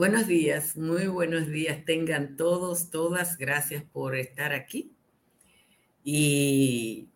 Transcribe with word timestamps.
Buenos 0.00 0.26
días, 0.26 0.78
muy 0.78 1.08
buenos 1.08 1.48
días. 1.48 1.84
Tengan 1.84 2.34
todos, 2.38 2.90
todas, 2.90 3.36
gracias 3.36 3.84
por 3.84 4.16
estar 4.16 4.54
aquí. 4.54 4.94
Y, 6.02 7.10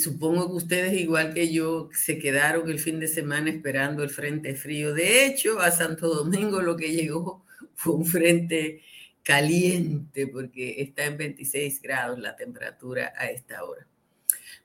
supongo 0.00 0.46
que 0.46 0.54
ustedes, 0.54 0.92
igual 0.92 1.34
que 1.34 1.52
yo, 1.52 1.88
se 1.92 2.20
quedaron 2.20 2.70
el 2.70 2.78
fin 2.78 3.00
de 3.00 3.08
semana 3.08 3.50
esperando 3.50 4.04
el 4.04 4.10
frente 4.10 4.54
frío. 4.54 4.94
De 4.94 5.26
hecho, 5.26 5.58
a 5.58 5.72
Santo 5.72 6.06
Domingo 6.08 6.62
lo 6.62 6.76
que 6.76 6.92
llegó 6.92 7.44
fue 7.74 7.94
un 7.94 8.06
frente 8.06 8.82
caliente 9.24 10.28
porque 10.28 10.82
está 10.82 11.06
en 11.06 11.16
26 11.16 11.82
grados 11.82 12.20
la 12.20 12.36
temperatura 12.36 13.12
a 13.16 13.26
esta 13.26 13.64
hora. 13.64 13.88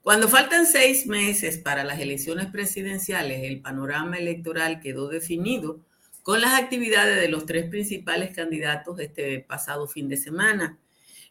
Cuando 0.03 0.27
faltan 0.27 0.67
seis 0.67 1.07
meses 1.07 1.57
para 1.57 1.84
las 1.84 1.99
elecciones 1.99 2.45
presidenciales, 2.52 3.41
el 3.41 3.59
panorama 3.59 4.20
electoral 4.20 4.81
quedó 4.81 5.07
definido 5.07 5.88
con 6.29 6.41
las 6.41 6.61
actividades 6.61 7.19
de 7.19 7.27
los 7.27 7.47
tres 7.47 7.67
principales 7.71 8.35
candidatos 8.35 8.99
este 8.99 9.39
pasado 9.39 9.87
fin 9.87 10.07
de 10.07 10.15
semana. 10.15 10.77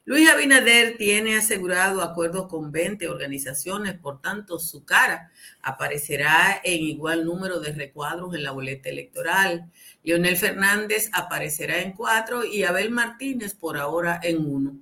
Luis 0.04 0.28
Abinader 0.28 0.96
tiene 0.96 1.36
asegurado 1.36 2.02
acuerdos 2.02 2.48
con 2.48 2.72
20 2.72 3.08
organizaciones, 3.08 3.96
por 3.96 4.20
tanto 4.20 4.58
su 4.58 4.84
cara 4.84 5.30
aparecerá 5.62 6.60
en 6.64 6.82
igual 6.82 7.24
número 7.24 7.60
de 7.60 7.74
recuadros 7.74 8.34
en 8.34 8.42
la 8.42 8.50
boleta 8.50 8.88
electoral. 8.88 9.70
Leonel 10.02 10.36
Fernández 10.36 11.10
aparecerá 11.12 11.78
en 11.78 11.92
cuatro 11.92 12.44
y 12.44 12.64
Abel 12.64 12.90
Martínez 12.90 13.54
por 13.54 13.76
ahora 13.76 14.18
en 14.20 14.44
uno. 14.44 14.80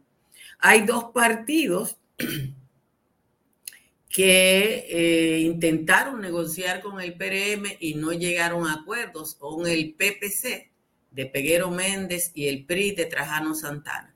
Hay 0.61 0.87
dos 0.87 1.11
partidos 1.13 1.99
que 4.17 4.87
eh, 4.89 5.41
intentaron 5.41 6.23
negociar 6.23 6.81
con 6.81 7.03
el 7.03 7.19
PRM 7.19 7.77
y 7.81 7.97
no 7.97 8.13
llegaron 8.13 8.67
a 8.67 8.73
acuerdos 8.73 9.35
con 9.35 9.67
el 9.67 9.93
PPC 9.93 10.73
de 11.11 11.27
Peguero 11.27 11.71
Méndez 11.71 12.31
y 12.33 12.49
el 12.49 12.65
PRI 12.65 12.93
de 12.93 13.05
Trajano 13.05 13.55
Santana. 13.55 14.15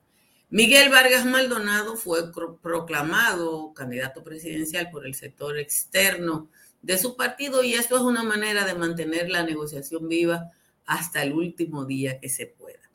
Miguel 0.49 0.89
Vargas 0.89 1.23
Maldonado 1.27 1.97
fue 1.97 2.31
proclamado 2.63 3.75
candidato 3.75 4.23
presidencial 4.23 4.89
por 4.89 5.05
el 5.05 5.13
sector 5.13 5.59
externo 5.59 6.49
de 6.81 6.97
su 6.97 7.15
partido 7.15 7.63
y 7.63 7.75
esto 7.75 7.95
es 7.95 8.01
una 8.01 8.23
manera 8.23 8.65
de 8.65 8.73
mantener 8.73 9.29
la 9.29 9.43
negociación 9.43 10.09
viva 10.09 10.49
hasta 10.87 11.21
el 11.21 11.33
último 11.33 11.85
día 11.85 12.19
que 12.19 12.29
se 12.29 12.47
pueda. 12.47 12.89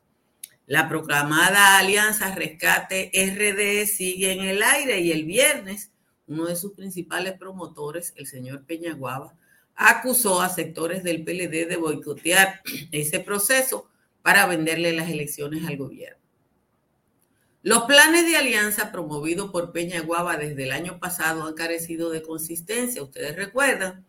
La 0.65 0.89
proclamada 0.89 1.77
Alianza 1.77 2.35
Rescate 2.35 3.11
RD 3.15 3.87
sigue 3.87 4.33
en 4.33 4.41
el 4.41 4.61
aire 4.61 4.99
y 4.99 5.13
el 5.13 5.23
viernes 5.23 5.91
uno 6.27 6.45
de 6.45 6.55
sus 6.55 6.73
principales 6.73 7.33
promotores, 7.33 8.13
el 8.15 8.27
señor 8.27 8.65
Peñaguaba, 8.65 9.35
acusó 9.75 10.41
a 10.41 10.49
sectores 10.49 11.03
del 11.03 11.23
PLD 11.23 11.67
de 11.67 11.77
boicotear 11.77 12.61
ese 12.91 13.19
proceso 13.19 13.89
para 14.21 14.45
venderle 14.45 14.93
las 14.93 15.09
elecciones 15.09 15.65
al 15.65 15.77
gobierno. 15.77 16.17
Los 17.63 17.83
planes 17.83 18.25
de 18.25 18.37
alianza 18.37 18.91
promovidos 18.91 19.51
por 19.51 19.71
Peñaguaba 19.71 20.37
desde 20.37 20.63
el 20.63 20.71
año 20.71 20.99
pasado 20.99 21.45
han 21.45 21.53
carecido 21.53 22.09
de 22.09 22.21
consistencia. 22.21 23.03
Ustedes 23.03 23.35
recuerdan 23.35 24.05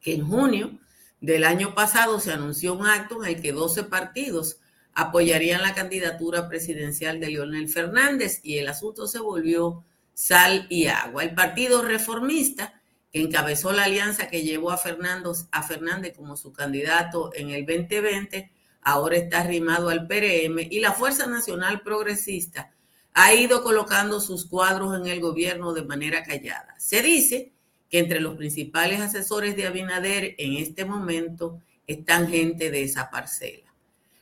que 0.00 0.14
en 0.14 0.26
junio 0.26 0.78
del 1.20 1.44
año 1.44 1.74
pasado 1.74 2.18
se 2.20 2.32
anunció 2.32 2.74
un 2.74 2.86
acto 2.86 3.22
en 3.22 3.36
el 3.36 3.42
que 3.42 3.52
12 3.52 3.84
partidos 3.84 4.60
apoyarían 4.94 5.62
la 5.62 5.74
candidatura 5.74 6.48
presidencial 6.48 7.20
de 7.20 7.30
Leonel 7.30 7.68
Fernández 7.68 8.40
y 8.42 8.58
el 8.58 8.68
asunto 8.68 9.06
se 9.06 9.20
volvió 9.20 9.84
sal 10.16 10.66
y 10.70 10.86
agua. 10.86 11.24
El 11.24 11.34
Partido 11.34 11.82
Reformista, 11.82 12.80
que 13.12 13.20
encabezó 13.20 13.72
la 13.72 13.84
alianza 13.84 14.28
que 14.28 14.42
llevó 14.42 14.70
a, 14.70 14.78
Fernando, 14.78 15.36
a 15.52 15.62
Fernández 15.62 16.14
como 16.16 16.36
su 16.36 16.54
candidato 16.54 17.30
en 17.34 17.50
el 17.50 17.66
2020, 17.66 18.50
ahora 18.80 19.16
está 19.16 19.40
arrimado 19.40 19.90
al 19.90 20.06
PRM 20.06 20.58
y 20.70 20.80
la 20.80 20.92
Fuerza 20.92 21.26
Nacional 21.26 21.82
Progresista 21.82 22.72
ha 23.12 23.34
ido 23.34 23.62
colocando 23.62 24.18
sus 24.20 24.46
cuadros 24.46 24.98
en 24.98 25.06
el 25.06 25.20
gobierno 25.20 25.74
de 25.74 25.84
manera 25.84 26.22
callada. 26.22 26.74
Se 26.78 27.02
dice 27.02 27.52
que 27.90 27.98
entre 27.98 28.20
los 28.20 28.36
principales 28.36 29.00
asesores 29.00 29.54
de 29.54 29.66
Abinader 29.66 30.34
en 30.38 30.54
este 30.54 30.86
momento 30.86 31.60
están 31.86 32.28
gente 32.28 32.70
de 32.70 32.82
esa 32.82 33.10
parcela. 33.10 33.65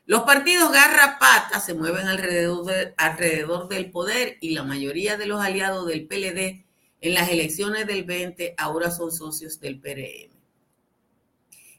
Los 0.06 0.22
partidos 0.22 0.70
garrapata 0.70 1.60
se 1.60 1.72
mueven 1.72 2.06
alrededor, 2.06 2.94
alrededor 2.98 3.68
del 3.68 3.90
poder 3.90 4.36
y 4.40 4.50
la 4.50 4.62
mayoría 4.62 5.16
de 5.16 5.24
los 5.24 5.40
aliados 5.40 5.86
del 5.86 6.06
PLD 6.06 6.66
en 7.00 7.14
las 7.14 7.30
elecciones 7.30 7.86
del 7.86 8.04
20 8.04 8.54
ahora 8.58 8.90
son 8.90 9.12
socios 9.12 9.60
del 9.60 9.80
PRM. 9.80 10.34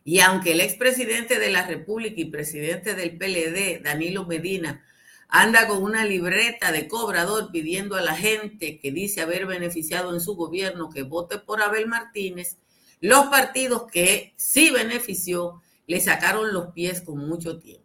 Y 0.04 0.20
aunque 0.22 0.54
el 0.54 0.62
expresidente 0.62 1.40
de 1.40 1.52
la 1.52 1.68
República 1.68 2.16
y 2.18 2.26
presidente 2.26 2.96
del 2.96 3.18
PLD, 3.18 3.84
Danilo 3.84 4.26
Medina, 4.26 4.84
anda 5.28 5.68
con 5.68 5.84
una 5.84 6.06
libreta 6.06 6.72
de 6.72 6.88
cobrador 6.88 7.52
pidiendo 7.52 7.96
a 7.96 8.02
la 8.02 8.16
gente 8.16 8.80
que 8.80 8.92
dice 8.92 9.22
haber 9.22 9.46
beneficiado 9.46 10.14
en 10.14 10.20
su 10.20 10.36
gobierno 10.36 10.90
que 10.90 11.04
vote 11.04 11.40
por 11.40 11.62
Abel 11.62 11.88
Martínez, 11.88 12.58
los 13.02 13.28
partidos 13.28 13.86
que 13.92 14.34
sí 14.36 14.72
benefició 14.72 15.62
le 15.86 16.00
sacaron 16.02 16.54
los 16.54 16.68
pies 16.74 17.02
con 17.02 17.18
mucho 17.20 17.60
tiempo. 17.60 17.85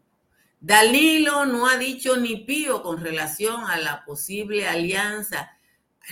Danilo 0.60 1.46
no 1.46 1.66
ha 1.66 1.78
dicho 1.78 2.18
ni 2.18 2.44
pío 2.44 2.82
con 2.82 3.00
relación 3.00 3.64
a 3.64 3.78
la 3.78 4.04
posible 4.04 4.68
alianza 4.68 5.56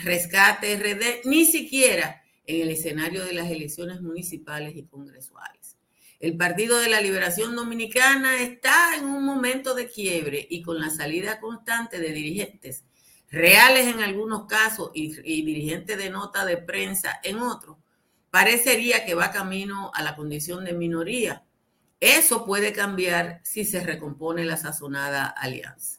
Rescate 0.02 0.76
RD, 0.76 1.28
ni 1.28 1.44
siquiera 1.44 2.22
en 2.46 2.62
el 2.62 2.70
escenario 2.70 3.24
de 3.24 3.34
las 3.34 3.50
elecciones 3.50 4.00
municipales 4.00 4.74
y 4.74 4.84
congresuales. 4.84 5.76
El 6.18 6.36
Partido 6.36 6.78
de 6.78 6.88
la 6.88 7.02
Liberación 7.02 7.54
Dominicana 7.54 8.40
está 8.40 8.96
en 8.96 9.04
un 9.04 9.24
momento 9.24 9.74
de 9.74 9.88
quiebre 9.88 10.46
y 10.48 10.62
con 10.62 10.80
la 10.80 10.88
salida 10.88 11.40
constante 11.40 11.98
de 11.98 12.12
dirigentes 12.12 12.84
reales 13.30 13.86
en 13.86 14.00
algunos 14.00 14.46
casos 14.46 14.90
y, 14.94 15.14
y 15.24 15.42
dirigentes 15.44 15.98
de 15.98 16.08
nota 16.08 16.46
de 16.46 16.56
prensa 16.56 17.20
en 17.22 17.38
otros, 17.40 17.76
parecería 18.30 19.04
que 19.04 19.14
va 19.14 19.30
camino 19.30 19.90
a 19.92 20.02
la 20.02 20.16
condición 20.16 20.64
de 20.64 20.72
minoría 20.72 21.44
eso 22.00 22.44
puede 22.44 22.72
cambiar 22.72 23.40
si 23.42 23.64
se 23.64 23.80
recompone 23.80 24.44
la 24.44 24.56
sazonada 24.56 25.26
alianza. 25.26 25.98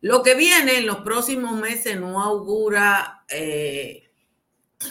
Lo 0.00 0.22
que 0.22 0.34
viene 0.34 0.78
en 0.78 0.86
los 0.86 0.98
próximos 0.98 1.60
meses 1.60 1.98
no 2.00 2.22
augura 2.22 3.24
eh, 3.28 4.10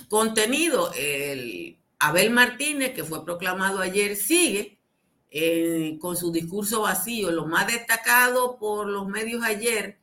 contenido. 0.08 0.92
El 0.96 1.80
Abel 1.98 2.30
Martínez, 2.30 2.94
que 2.94 3.04
fue 3.04 3.26
proclamado 3.26 3.80
ayer, 3.80 4.16
sigue 4.16 4.80
eh, 5.32 5.98
con 6.00 6.16
su 6.16 6.32
discurso 6.32 6.82
vacío. 6.82 7.32
Lo 7.32 7.48
más 7.48 7.68
destacado 7.68 8.58
por 8.60 8.88
los 8.88 9.08
medios 9.08 9.44
ayer 9.44 10.00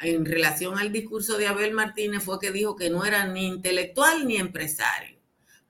en 0.00 0.24
relación 0.24 0.78
al 0.78 0.90
discurso 0.90 1.36
de 1.36 1.46
Abel 1.46 1.72
Martínez 1.72 2.24
fue 2.24 2.40
que 2.40 2.50
dijo 2.50 2.74
que 2.74 2.90
no 2.90 3.04
era 3.04 3.26
ni 3.26 3.46
intelectual 3.46 4.26
ni 4.26 4.36
empresario. 4.36 5.20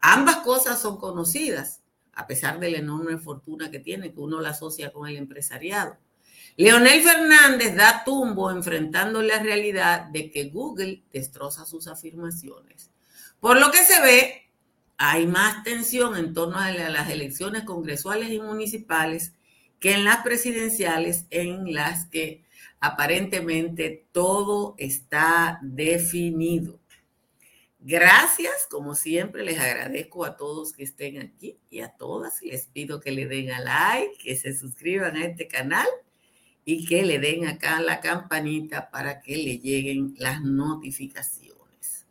Ambas 0.00 0.38
cosas 0.38 0.80
son 0.80 0.96
conocidas 0.98 1.81
a 2.14 2.26
pesar 2.26 2.60
de 2.60 2.70
la 2.70 2.78
enorme 2.78 3.18
fortuna 3.18 3.70
que 3.70 3.78
tiene, 3.78 4.12
que 4.12 4.20
uno 4.20 4.40
la 4.40 4.50
asocia 4.50 4.92
con 4.92 5.08
el 5.08 5.16
empresariado. 5.16 5.96
Leonel 6.56 7.02
Fernández 7.02 7.74
da 7.74 8.04
tumbo 8.04 8.50
enfrentando 8.50 9.22
la 9.22 9.38
realidad 9.42 10.06
de 10.06 10.30
que 10.30 10.50
Google 10.50 11.02
destroza 11.12 11.64
sus 11.64 11.88
afirmaciones. 11.88 12.90
Por 13.40 13.58
lo 13.58 13.70
que 13.70 13.78
se 13.78 14.00
ve, 14.02 14.50
hay 14.98 15.26
más 15.26 15.64
tensión 15.64 16.16
en 16.16 16.34
torno 16.34 16.58
a 16.58 16.70
las 16.70 17.10
elecciones 17.10 17.64
congresuales 17.64 18.30
y 18.30 18.38
municipales 18.38 19.32
que 19.80 19.94
en 19.94 20.04
las 20.04 20.22
presidenciales 20.22 21.26
en 21.30 21.72
las 21.72 22.06
que 22.06 22.44
aparentemente 22.78 24.06
todo 24.12 24.74
está 24.78 25.58
definido. 25.62 26.78
Gracias, 27.84 28.68
como 28.70 28.94
siempre, 28.94 29.42
les 29.44 29.58
agradezco 29.58 30.24
a 30.24 30.36
todos 30.36 30.72
que 30.72 30.84
estén 30.84 31.20
aquí 31.20 31.58
y 31.68 31.80
a 31.80 31.88
todas 31.88 32.40
les 32.42 32.66
pido 32.66 33.00
que 33.00 33.10
le 33.10 33.26
den 33.26 33.50
a 33.50 33.60
like, 33.60 34.18
que 34.22 34.36
se 34.36 34.56
suscriban 34.56 35.16
a 35.16 35.24
este 35.24 35.48
canal 35.48 35.88
y 36.64 36.86
que 36.86 37.02
le 37.02 37.18
den 37.18 37.46
acá 37.46 37.80
la 37.80 38.00
campanita 38.00 38.88
para 38.90 39.20
que 39.20 39.36
le 39.36 39.58
lleguen 39.58 40.14
las 40.18 40.42
notificaciones. 40.42 42.06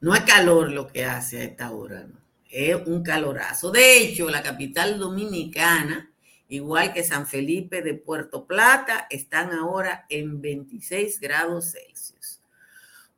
No 0.00 0.14
es 0.14 0.20
calor 0.20 0.70
lo 0.70 0.86
que 0.86 1.04
hace 1.04 1.40
a 1.40 1.44
esta 1.44 1.72
hora, 1.72 2.04
¿no? 2.04 2.26
es 2.48 2.76
un 2.86 3.02
calorazo. 3.02 3.70
De 3.70 3.98
hecho, 3.98 4.30
la 4.30 4.42
capital 4.42 4.98
dominicana, 4.98 6.10
igual 6.48 6.92
que 6.92 7.04
San 7.04 7.26
Felipe 7.26 7.82
de 7.82 7.94
Puerto 7.94 8.46
Plata, 8.46 9.06
están 9.10 9.52
ahora 9.52 10.06
en 10.08 10.40
26 10.40 11.20
grados 11.20 11.72
Celsius. 11.72 12.15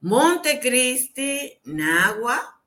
Montecristi, 0.01 1.61
Nagua, 1.65 2.63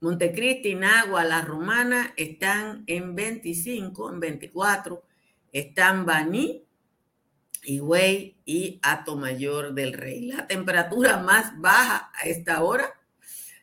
Montecristi, 0.00 0.74
Nagua, 0.74 1.24
La 1.24 1.40
Romana 1.40 2.14
están 2.16 2.82
en 2.88 3.14
25, 3.14 4.12
en 4.12 4.20
24, 4.20 5.04
están 5.52 6.04
Baní, 6.04 6.64
Higüey 7.62 8.36
y 8.44 8.80
Mayor 9.16 9.72
del 9.72 9.92
Rey. 9.92 10.26
La 10.26 10.48
temperatura 10.48 11.18
más 11.18 11.56
baja 11.60 12.10
a 12.12 12.26
esta 12.26 12.64
hora, 12.64 12.98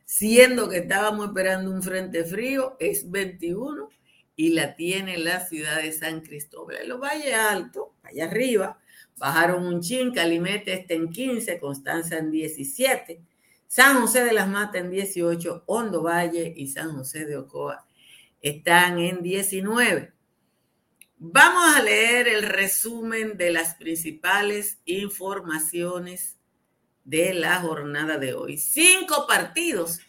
siendo 0.05 0.69
que 0.69 0.77
estábamos 0.77 1.27
esperando 1.27 1.69
un 1.69 1.83
frente 1.83 2.23
frío, 2.23 2.77
es 2.79 3.11
21 3.11 3.89
y 4.37 4.49
la 4.51 4.75
tiene 4.77 5.17
la 5.17 5.45
ciudad 5.45 5.81
de 5.81 5.91
San 5.91 6.21
Cristóbal. 6.21 6.77
En 6.77 6.89
los 6.89 6.99
Valles 7.01 7.33
Altos, 7.33 7.89
allá 8.03 8.25
arriba, 8.25 8.79
bajaron 9.17 9.65
un 9.65 9.81
chin, 9.81 10.13
Calimete 10.13 10.73
está 10.73 10.93
en 10.93 11.09
15, 11.09 11.59
Constanza 11.59 12.17
en 12.17 12.31
17, 12.31 13.21
San 13.67 14.01
José 14.01 14.23
de 14.23 14.33
las 14.33 14.47
Matas 14.47 14.81
en 14.81 14.91
18, 14.91 15.63
Hondo 15.65 16.03
Valle 16.03 16.53
y 16.55 16.67
San 16.67 16.95
José 16.95 17.25
de 17.25 17.37
Ocoa 17.37 17.85
están 18.41 18.99
en 18.99 19.21
19. 19.23 20.13
Vamos 21.17 21.75
a 21.75 21.81
leer 21.81 22.27
el 22.27 22.43
resumen 22.43 23.37
de 23.37 23.51
las 23.51 23.75
principales 23.75 24.79
informaciones 24.85 26.37
de 27.05 27.33
la 27.33 27.59
jornada 27.61 28.17
de 28.17 28.33
hoy. 28.33 28.57
Cinco 28.57 29.25
partidos 29.27 29.99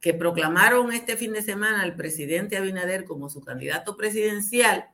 que 0.00 0.14
proclamaron 0.14 0.92
este 0.92 1.16
fin 1.16 1.32
de 1.32 1.42
semana 1.42 1.82
al 1.82 1.96
presidente 1.96 2.56
Abinader 2.56 3.04
como 3.04 3.28
su 3.28 3.42
candidato 3.42 3.96
presidencial, 3.96 4.88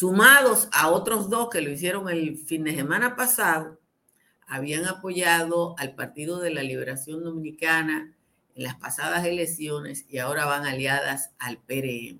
sumados 0.00 0.66
a 0.72 0.88
otros 0.88 1.28
dos 1.28 1.50
que 1.50 1.60
lo 1.60 1.70
hicieron 1.70 2.08
el 2.08 2.38
fin 2.38 2.64
de 2.64 2.74
semana 2.74 3.16
pasado, 3.16 3.78
habían 4.46 4.86
apoyado 4.86 5.74
al 5.76 5.94
Partido 5.94 6.40
de 6.40 6.54
la 6.54 6.62
Liberación 6.62 7.22
Dominicana 7.22 8.16
en 8.54 8.62
las 8.62 8.76
pasadas 8.76 9.26
elecciones 9.26 10.06
y 10.08 10.16
ahora 10.16 10.46
van 10.46 10.64
aliadas 10.64 11.32
al 11.38 11.58
PRM. 11.58 12.18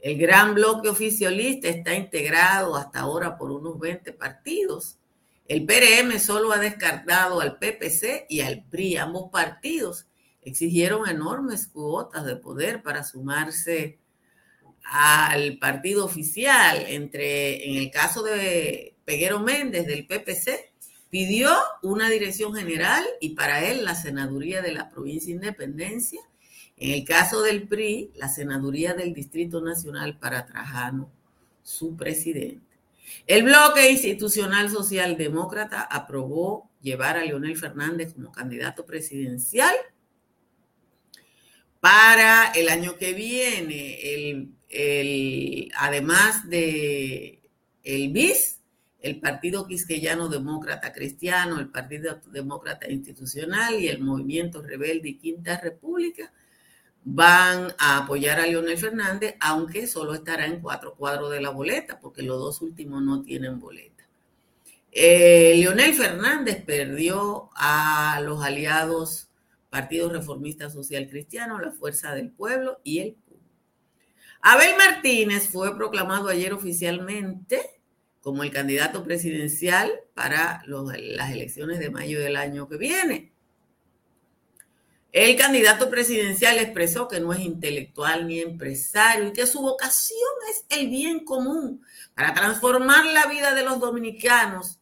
El 0.00 0.18
gran 0.18 0.54
bloque 0.54 0.90
oficialista 0.90 1.68
está 1.68 1.94
integrado 1.94 2.76
hasta 2.76 3.00
ahora 3.00 3.38
por 3.38 3.52
unos 3.52 3.78
20 3.78 4.12
partidos. 4.12 4.98
El 5.46 5.64
PRM 5.64 6.18
solo 6.18 6.52
ha 6.52 6.58
descartado 6.58 7.40
al 7.40 7.56
PPC 7.56 8.26
y 8.28 8.42
al 8.42 8.66
PRI, 8.66 8.98
ambos 8.98 9.30
partidos 9.32 10.06
exigieron 10.42 11.08
enormes 11.08 11.68
cuotas 11.68 12.26
de 12.26 12.36
poder 12.36 12.82
para 12.82 13.02
sumarse 13.02 13.98
al 14.88 15.58
partido 15.58 16.04
oficial. 16.04 16.84
Entre, 16.88 17.68
en 17.70 17.76
el 17.76 17.90
caso 17.90 18.22
de 18.22 18.96
Peguero 19.04 19.40
Méndez 19.40 19.86
del 19.86 20.06
PPC, 20.06 20.72
pidió 21.10 21.50
una 21.82 22.08
dirección 22.10 22.54
general 22.54 23.04
y 23.20 23.30
para 23.30 23.64
él 23.64 23.84
la 23.84 23.94
senaduría 23.94 24.62
de 24.62 24.72
la 24.72 24.88
provincia 24.88 25.28
de 25.28 25.46
Independencia. 25.46 26.20
En 26.76 26.92
el 26.92 27.04
caso 27.04 27.42
del 27.42 27.66
PRI, 27.66 28.12
la 28.14 28.28
senaduría 28.28 28.94
del 28.94 29.12
Distrito 29.12 29.60
Nacional 29.60 30.18
para 30.18 30.46
Trajano, 30.46 31.10
su 31.62 31.96
presidente. 31.96 32.66
El 33.26 33.42
bloque 33.42 33.90
institucional 33.90 34.70
socialdemócrata 34.70 35.82
aprobó 35.82 36.70
llevar 36.80 37.16
a 37.16 37.24
Leonel 37.24 37.56
Fernández 37.56 38.14
como 38.14 38.30
candidato 38.30 38.86
presidencial 38.86 39.74
para 41.80 42.52
el 42.52 42.68
año 42.68 42.96
que 42.96 43.12
viene, 43.12 44.14
el, 44.14 44.52
además 45.76 46.48
de 46.48 47.40
el 47.84 48.12
BIS, 48.12 48.60
el 49.00 49.20
Partido 49.20 49.66
Quisqueyano 49.66 50.28
Demócrata 50.28 50.92
Cristiano, 50.92 51.58
el 51.58 51.68
Partido 51.68 52.20
Demócrata 52.26 52.90
Institucional 52.90 53.80
y 53.80 53.88
el 53.88 54.00
Movimiento 54.00 54.62
Rebelde 54.62 55.10
y 55.10 55.18
Quinta 55.18 55.58
República 55.60 56.32
van 57.04 57.72
a 57.78 57.98
apoyar 57.98 58.40
a 58.40 58.46
Leonel 58.46 58.76
Fernández, 58.76 59.36
aunque 59.40 59.86
solo 59.86 60.14
estará 60.14 60.46
en 60.46 60.60
cuatro 60.60 60.94
cuadros 60.94 61.30
de 61.30 61.40
la 61.40 61.50
boleta, 61.50 61.98
porque 62.00 62.22
los 62.22 62.38
dos 62.38 62.60
últimos 62.60 63.02
no 63.02 63.22
tienen 63.22 63.58
boleta. 63.58 64.06
Eh, 64.92 65.54
Leonel 65.56 65.94
Fernández 65.94 66.62
perdió 66.64 67.50
a 67.54 68.20
los 68.24 68.42
aliados 68.42 69.28
Partido 69.70 70.10
Reformista 70.10 70.70
Social 70.70 71.08
Cristiano, 71.08 71.58
la 71.58 71.72
Fuerza 71.72 72.14
del 72.14 72.30
Pueblo 72.30 72.80
y 72.84 72.98
el. 72.98 73.16
Abel 74.40 74.76
Martínez 74.76 75.48
fue 75.48 75.76
proclamado 75.76 76.28
ayer 76.28 76.52
oficialmente 76.52 77.60
como 78.20 78.42
el 78.42 78.50
candidato 78.50 79.04
presidencial 79.04 79.90
para 80.14 80.62
las 80.66 81.32
elecciones 81.32 81.78
de 81.78 81.90
mayo 81.90 82.20
del 82.20 82.36
año 82.36 82.68
que 82.68 82.76
viene. 82.76 83.32
El 85.12 85.36
candidato 85.36 85.88
presidencial 85.88 86.58
expresó 86.58 87.08
que 87.08 87.18
no 87.18 87.32
es 87.32 87.40
intelectual 87.40 88.26
ni 88.26 88.40
empresario 88.40 89.28
y 89.28 89.32
que 89.32 89.46
su 89.46 89.60
vocación 89.60 90.18
es 90.50 90.78
el 90.78 90.88
bien 90.88 91.24
común 91.24 91.82
para 92.14 92.34
transformar 92.34 93.06
la 93.06 93.26
vida 93.26 93.54
de 93.54 93.64
los 93.64 93.80
dominicanos 93.80 94.78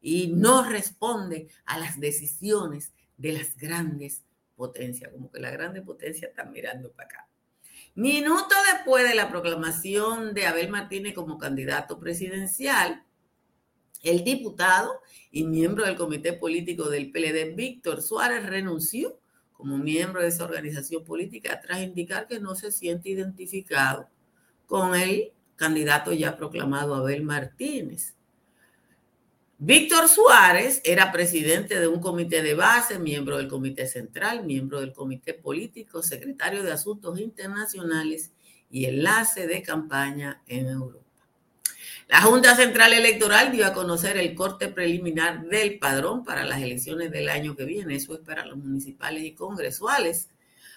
y 0.00 0.28
no 0.28 0.68
responde 0.68 1.48
a 1.64 1.78
las 1.78 2.00
decisiones 2.00 2.92
de 3.16 3.32
las 3.32 3.56
grandes 3.56 4.24
potencia, 4.56 5.10
como 5.12 5.30
que 5.30 5.38
la 5.38 5.50
grande 5.50 5.82
potencia 5.82 6.26
está 6.26 6.44
mirando 6.44 6.90
para 6.90 7.08
acá. 7.08 7.27
Minuto 7.98 8.54
después 8.72 9.08
de 9.08 9.16
la 9.16 9.28
proclamación 9.28 10.32
de 10.32 10.46
Abel 10.46 10.68
Martínez 10.68 11.14
como 11.14 11.36
candidato 11.36 11.98
presidencial, 11.98 13.02
el 14.04 14.22
diputado 14.22 15.00
y 15.32 15.42
miembro 15.42 15.84
del 15.84 15.96
comité 15.96 16.32
político 16.32 16.90
del 16.90 17.10
PLD, 17.10 17.56
Víctor 17.56 18.00
Suárez, 18.00 18.46
renunció 18.46 19.18
como 19.52 19.78
miembro 19.78 20.22
de 20.22 20.28
esa 20.28 20.44
organización 20.44 21.04
política 21.04 21.60
tras 21.60 21.80
indicar 21.80 22.28
que 22.28 22.38
no 22.38 22.54
se 22.54 22.70
siente 22.70 23.08
identificado 23.08 24.08
con 24.66 24.94
el 24.94 25.32
candidato 25.56 26.12
ya 26.12 26.36
proclamado 26.36 26.94
Abel 26.94 27.24
Martínez. 27.24 28.14
Víctor 29.60 30.08
Suárez 30.08 30.80
era 30.84 31.10
presidente 31.10 31.80
de 31.80 31.88
un 31.88 32.00
comité 32.00 32.42
de 32.42 32.54
base, 32.54 33.00
miembro 33.00 33.38
del 33.38 33.48
comité 33.48 33.88
central, 33.88 34.44
miembro 34.44 34.78
del 34.78 34.92
comité 34.92 35.34
político, 35.34 36.00
secretario 36.00 36.62
de 36.62 36.70
Asuntos 36.70 37.18
Internacionales 37.18 38.30
y 38.70 38.84
enlace 38.84 39.48
de 39.48 39.60
campaña 39.60 40.44
en 40.46 40.68
Europa. 40.68 41.04
La 42.06 42.22
Junta 42.22 42.54
Central 42.54 42.92
Electoral 42.92 43.50
dio 43.50 43.66
a 43.66 43.72
conocer 43.72 44.16
el 44.16 44.32
corte 44.36 44.68
preliminar 44.68 45.44
del 45.48 45.80
padrón 45.80 46.22
para 46.22 46.44
las 46.44 46.62
elecciones 46.62 47.10
del 47.10 47.28
año 47.28 47.56
que 47.56 47.64
viene. 47.64 47.96
Eso 47.96 48.14
es 48.14 48.20
para 48.20 48.46
los 48.46 48.58
municipales 48.58 49.24
y 49.24 49.32
congresuales. 49.32 50.28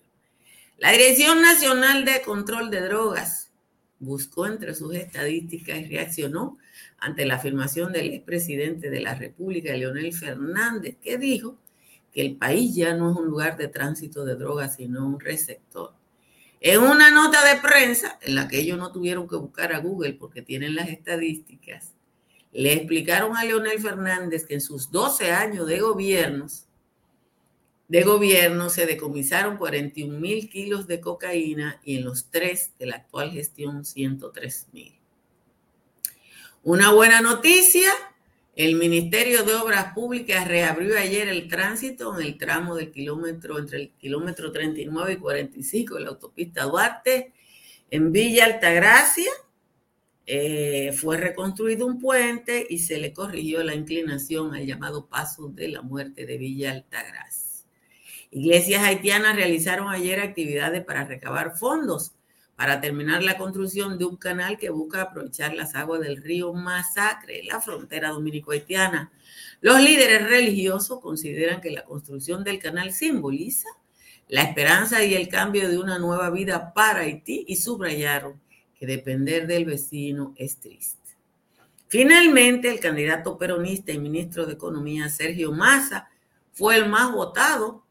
La 0.78 0.92
Dirección 0.92 1.42
Nacional 1.42 2.06
de 2.06 2.22
Control 2.22 2.70
de 2.70 2.82
Drogas 2.82 3.52
buscó 4.00 4.48
entre 4.48 4.74
sus 4.74 4.96
estadísticas 4.96 5.80
y 5.80 5.86
reaccionó 5.86 6.58
ante 7.00 7.26
la 7.26 7.36
afirmación 7.36 7.92
del 7.92 8.14
expresidente 8.14 8.90
de 8.90 9.02
la 9.02 9.14
República, 9.14 9.74
Leonel 9.74 10.14
Fernández, 10.14 10.96
que 11.02 11.18
dijo 11.18 11.58
que 12.14 12.22
el 12.22 12.38
país 12.38 12.76
ya 12.76 12.94
no 12.96 13.12
es 13.12 13.18
un 13.18 13.26
lugar 13.26 13.58
de 13.58 13.68
tránsito 13.68 14.26
de 14.26 14.36
drogas, 14.36 14.78
sino 14.78 15.06
un 15.06 15.20
receptor. 15.20 15.99
En 16.62 16.82
una 16.82 17.10
nota 17.10 17.44
de 17.46 17.62
prensa, 17.62 18.20
en 18.22 18.36
la 18.36 18.48
que 18.48 18.60
ellos 18.60 18.78
no 18.78 18.92
tuvieron 18.92 19.28
que 19.28 19.38
buscar 19.38 19.74
a 19.74 19.80
Google 19.80 20.14
porque 20.14 20.42
tienen 20.42 20.76
las 20.76 20.90
estadísticas, 20.90 21.94
le 22.52 22.74
explicaron 22.74 23.38
a 23.38 23.46
Leonel 23.46 23.80
Fernández 23.80 24.46
que 24.46 24.56
en 24.56 24.62
sus 24.62 24.92
12 24.92 25.32
años 25.32 25.68
de 25.68 25.80
gobiernos, 25.80 26.66
de 27.88 28.04
gobierno 28.04 28.70
se 28.70 28.86
decomisaron 28.86 29.58
41 29.58 30.20
mil 30.20 30.50
kilos 30.50 30.86
de 30.86 31.00
cocaína 31.00 31.80
y 31.84 31.98
en 31.98 32.06
los 32.06 32.30
tres 32.30 32.74
de 32.78 32.88
la 32.88 32.98
actual 32.98 33.32
gestión 33.32 33.86
103 33.86 34.68
mil. 34.74 34.94
Una 36.64 36.92
buena 36.92 37.22
noticia, 37.22 37.92
el 38.60 38.76
Ministerio 38.76 39.44
de 39.46 39.56
Obras 39.56 39.94
Públicas 39.94 40.46
reabrió 40.46 40.98
ayer 40.98 41.30
el 41.30 41.48
tránsito 41.48 42.20
en 42.20 42.26
el 42.26 42.38
tramo 42.38 42.76
del 42.76 42.92
kilómetro 42.92 43.58
entre 43.58 43.78
el 43.78 43.92
kilómetro 43.92 44.52
39 44.52 45.14
y 45.14 45.16
45 45.16 45.96
de 45.96 46.02
la 46.02 46.10
autopista 46.10 46.66
Duarte 46.66 47.32
en 47.90 48.12
Villa 48.12 48.44
Altagracia. 48.44 49.32
Eh, 50.26 50.92
fue 50.92 51.16
reconstruido 51.16 51.86
un 51.86 52.02
puente 52.02 52.68
y 52.70 52.80
se 52.80 52.98
le 52.98 53.14
corrigió 53.14 53.64
la 53.64 53.76
inclinación 53.76 54.54
al 54.54 54.66
llamado 54.66 55.08
Paso 55.08 55.48
de 55.48 55.70
la 55.70 55.82
Muerte 55.82 56.26
de 56.26 56.38
Villa 56.38 56.72
Altagracia. 56.72 57.66
Iglesias 58.30 58.84
haitianas 58.84 59.38
realizaron 59.38 59.88
ayer 59.88 60.20
actividades 60.20 60.84
para 60.84 61.06
recabar 61.06 61.58
fondos 61.58 62.12
para 62.60 62.82
terminar 62.82 63.24
la 63.24 63.38
construcción 63.38 63.98
de 63.98 64.04
un 64.04 64.18
canal 64.18 64.58
que 64.58 64.70
busca 64.70 65.04
aprovechar 65.04 65.54
las 65.54 65.76
aguas 65.76 66.02
del 66.02 66.22
río 66.22 66.52
Masacre, 66.52 67.42
la 67.46 67.62
frontera 67.62 68.10
dominico-haitiana. 68.10 69.14
Los 69.62 69.82
líderes 69.82 70.28
religiosos 70.28 71.00
consideran 71.00 71.62
que 71.62 71.72
la 71.72 71.86
construcción 71.86 72.44
del 72.44 72.60
canal 72.60 72.92
simboliza 72.92 73.70
la 74.28 74.42
esperanza 74.42 75.02
y 75.06 75.14
el 75.14 75.30
cambio 75.30 75.70
de 75.70 75.78
una 75.78 76.00
nueva 76.00 76.30
vida 76.32 76.74
para 76.74 77.00
Haití 77.00 77.46
y 77.48 77.56
subrayaron 77.56 78.42
que 78.78 78.86
depender 78.86 79.48
del 79.48 79.64
vecino 79.64 80.34
es 80.36 80.58
triste. 80.58 81.16
Finalmente, 81.88 82.70
el 82.70 82.82
candidato 82.82 83.38
peronista 83.38 83.94
y 83.94 84.00
ministro 84.00 84.46
de 84.46 84.56
Economía, 84.56 85.08
Sergio 85.08 85.54
Massa, 85.54 86.10
fue 86.52 86.76
el 86.76 86.90
más 86.90 87.10
votado 87.14 87.86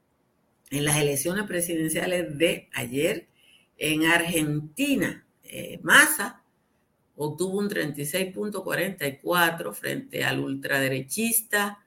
en 0.69 0.85
las 0.85 0.99
elecciones 0.99 1.45
presidenciales 1.45 2.37
de 2.37 2.69
ayer 2.75 3.29
en 3.79 4.05
Argentina, 4.05 5.25
eh, 5.45 5.79
Massa 5.83 6.43
obtuvo 7.17 7.59
un 7.59 7.69
36.44 7.69 9.75
frente 9.75 10.25
al 10.25 10.41
ultraderechista 10.41 11.79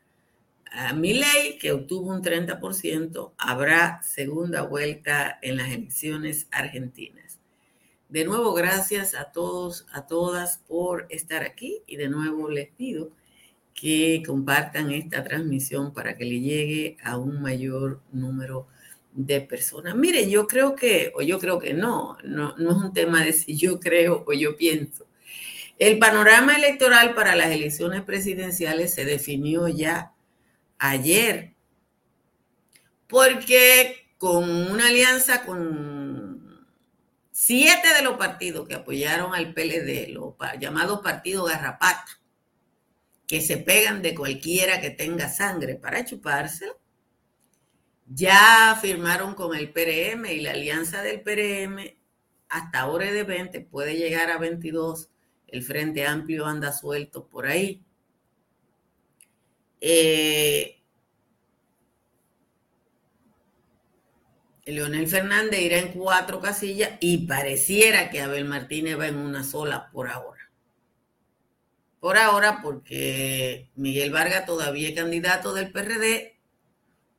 Milei, 0.96 1.58
que 1.58 1.74
obtuvo 1.74 2.12
un 2.12 2.22
30%. 2.22 3.34
Habrá 3.38 4.02
segunda 4.04 4.62
vuelta 4.62 5.38
en 5.42 5.58
las 5.58 5.72
elecciones 5.72 6.48
argentinas. 6.52 7.40
De 8.10 8.26
nuevo, 8.26 8.54
gracias 8.54 9.16
a 9.16 9.32
todos, 9.32 9.86
a 9.92 10.08
todas 10.08 10.60
por 10.68 11.08
estar 11.10 11.44
aquí 11.44 11.82
y 11.88 11.98
de 11.98 12.10
nuevo 12.10 12.50
les 12.50 12.70
pido 12.70 13.12
que 13.74 14.22
compartan 14.26 14.92
esta 14.92 15.24
transmisión 15.24 15.94
para 15.94 16.18
que 16.18 16.26
le 16.26 16.40
llegue 16.40 16.98
a 17.04 17.18
un 17.18 17.42
mayor 17.42 18.02
número 18.12 18.68
de 19.14 19.42
personas. 19.42 19.96
Mire, 19.96 20.30
yo 20.30 20.48
creo 20.48 20.76
que, 20.76 21.12
o 21.16 21.22
yo 21.22 21.40
creo 21.40 21.60
que 21.60 21.74
no, 21.74 22.18
no, 22.24 22.56
no 22.58 22.72
es 22.72 22.78
un 22.78 22.94
tema 22.94 23.24
de 23.24 23.34
si 23.34 23.58
yo 23.58 23.80
creo 23.80 24.24
o 24.26 24.34
yo 24.34 24.56
pienso. 24.56 25.08
El 25.78 25.98
panorama 26.00 26.56
electoral 26.56 27.16
para 27.16 27.36
las 27.36 27.50
elecciones 27.50 28.04
presidenciales 28.04 28.94
se 28.94 29.06
definió 29.06 29.68
ya 29.68 30.14
ayer, 30.78 31.54
porque 33.08 34.08
con 34.18 34.50
una 34.72 34.88
alianza 34.88 35.44
con 35.46 36.68
siete 37.32 37.94
de 37.96 38.04
los 38.04 38.18
partidos 38.18 38.68
que 38.68 38.76
apoyaron 38.76 39.34
al 39.34 39.54
PLD, 39.54 40.10
los 40.10 40.36
llamados 40.60 41.02
partidos 41.02 41.50
garrapata, 41.50 42.20
que 43.26 43.42
se 43.42 43.58
pegan 43.58 44.02
de 44.02 44.14
cualquiera 44.14 44.80
que 44.80 44.92
tenga 44.92 45.30
sangre 45.30 45.76
para 45.76 46.06
chupárselo, 46.06 46.81
ya 48.14 48.78
firmaron 48.82 49.36
con 49.36 49.56
el 49.56 49.72
PRM 49.72 50.26
y 50.26 50.42
la 50.42 50.52
alianza 50.52 51.02
del 51.02 51.22
PRM 51.22 51.96
hasta 52.50 52.82
ahora 52.82 53.12
de 53.12 53.24
20 53.24 53.62
puede 53.62 53.96
llegar 53.96 54.30
a 54.30 54.38
22. 54.38 55.10
El 55.48 55.64
Frente 55.64 56.06
Amplio 56.06 56.46
anda 56.46 56.74
suelto 56.74 57.28
por 57.28 57.46
ahí. 57.48 57.84
Eh, 59.80 60.82
Leonel 64.66 65.08
Fernández 65.08 65.62
irá 65.62 65.78
en 65.80 65.92
cuatro 65.92 66.40
casillas 66.40 66.92
y 67.00 67.26
pareciera 67.26 68.10
que 68.10 68.22
Abel 68.22 68.46
Martínez 68.46 69.00
va 69.00 69.08
en 69.08 69.18
una 69.18 69.44
sola 69.44 69.90
por 69.92 70.10
ahora. 70.10 70.52
Por 72.00 72.18
ahora, 72.18 72.62
porque 72.62 73.70
Miguel 73.76 74.12
Vargas 74.12 74.46
todavía 74.46 74.90
es 74.90 74.96
candidato 74.96 75.54
del 75.54 75.72
PRD 75.72 76.41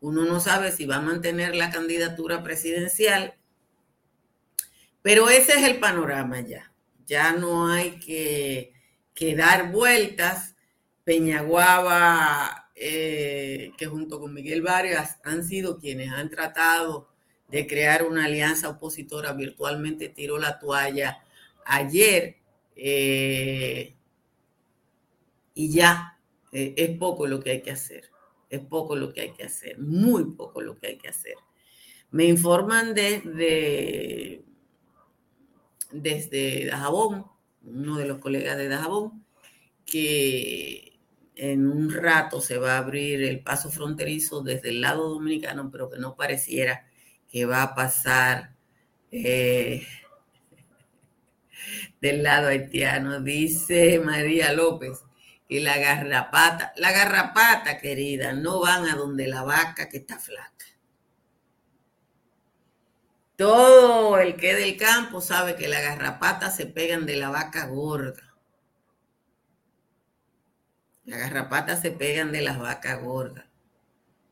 uno 0.02 0.24
no 0.24 0.40
sabe 0.40 0.72
si 0.72 0.84
va 0.84 0.96
a 0.96 1.00
mantener 1.00 1.54
la 1.54 1.70
candidatura 1.70 2.42
presidencial, 2.42 3.34
pero 5.00 5.30
ese 5.30 5.52
es 5.52 5.64
el 5.64 5.78
panorama 5.78 6.40
ya. 6.40 6.72
Ya 7.06 7.32
no 7.32 7.68
hay 7.68 7.98
que, 8.00 8.74
dar 9.36 9.70
vueltas. 9.70 10.56
Peñaguaba, 11.04 12.70
eh, 12.74 13.72
que 13.78 13.86
junto 13.86 14.20
con 14.20 14.34
Miguel 14.34 14.62
Vargas 14.62 15.18
han 15.24 15.44
sido 15.44 15.78
quienes 15.78 16.10
han 16.10 16.30
tratado 16.30 17.08
de 17.48 17.66
crear 17.66 18.04
una 18.04 18.24
alianza 18.24 18.68
opositora, 18.68 19.32
virtualmente 19.32 20.08
tiró 20.08 20.38
la 20.38 20.58
toalla 20.58 21.22
ayer. 21.64 22.36
Eh, 22.74 23.94
y 25.54 25.72
ya 25.72 26.18
eh, 26.50 26.74
es 26.76 26.98
poco 26.98 27.26
lo 27.26 27.40
que 27.40 27.50
hay 27.50 27.62
que 27.62 27.70
hacer. 27.70 28.11
Es 28.52 28.60
poco 28.60 28.94
lo 28.96 29.14
que 29.14 29.22
hay 29.22 29.32
que 29.32 29.44
hacer, 29.44 29.78
muy 29.78 30.26
poco 30.34 30.60
lo 30.60 30.78
que 30.78 30.88
hay 30.88 30.98
que 30.98 31.08
hacer. 31.08 31.36
Me 32.10 32.26
informan 32.26 32.92
desde, 32.92 34.44
desde 35.90 36.66
Dajabón, 36.66 37.24
uno 37.64 37.96
de 37.96 38.04
los 38.04 38.18
colegas 38.18 38.58
de 38.58 38.68
Dajabón, 38.68 39.24
que 39.86 40.98
en 41.34 41.66
un 41.66 41.90
rato 41.90 42.42
se 42.42 42.58
va 42.58 42.74
a 42.74 42.78
abrir 42.80 43.22
el 43.22 43.40
paso 43.40 43.70
fronterizo 43.70 44.42
desde 44.42 44.68
el 44.68 44.82
lado 44.82 45.08
dominicano, 45.08 45.70
pero 45.70 45.88
que 45.88 45.98
no 45.98 46.14
pareciera 46.14 46.84
que 47.30 47.46
va 47.46 47.62
a 47.62 47.74
pasar 47.74 48.54
eh, 49.10 49.86
del 52.02 52.22
lado 52.22 52.48
haitiano, 52.48 53.22
dice 53.22 53.98
María 53.98 54.52
López 54.52 55.00
y 55.48 55.60
la 55.60 55.76
garrapata, 55.78 56.72
la 56.76 56.92
garrapata, 56.92 57.78
querida, 57.78 58.32
no 58.32 58.60
van 58.60 58.86
a 58.88 58.96
donde 58.96 59.26
la 59.26 59.42
vaca 59.42 59.88
que 59.88 59.98
está 59.98 60.18
flaca. 60.18 60.66
Todo 63.36 64.18
el 64.18 64.36
que 64.36 64.54
del 64.54 64.76
campo 64.76 65.20
sabe 65.20 65.56
que 65.56 65.68
las 65.68 65.82
garrapatas 65.82 66.56
se 66.56 66.66
pegan 66.66 67.06
de 67.06 67.16
la 67.16 67.28
vaca 67.28 67.66
gorda. 67.66 68.32
Las 71.04 71.18
garrapatas 71.18 71.80
se 71.80 71.90
pegan 71.90 72.30
de 72.30 72.42
las 72.42 72.58
vacas 72.58 73.02
gordas, 73.02 73.46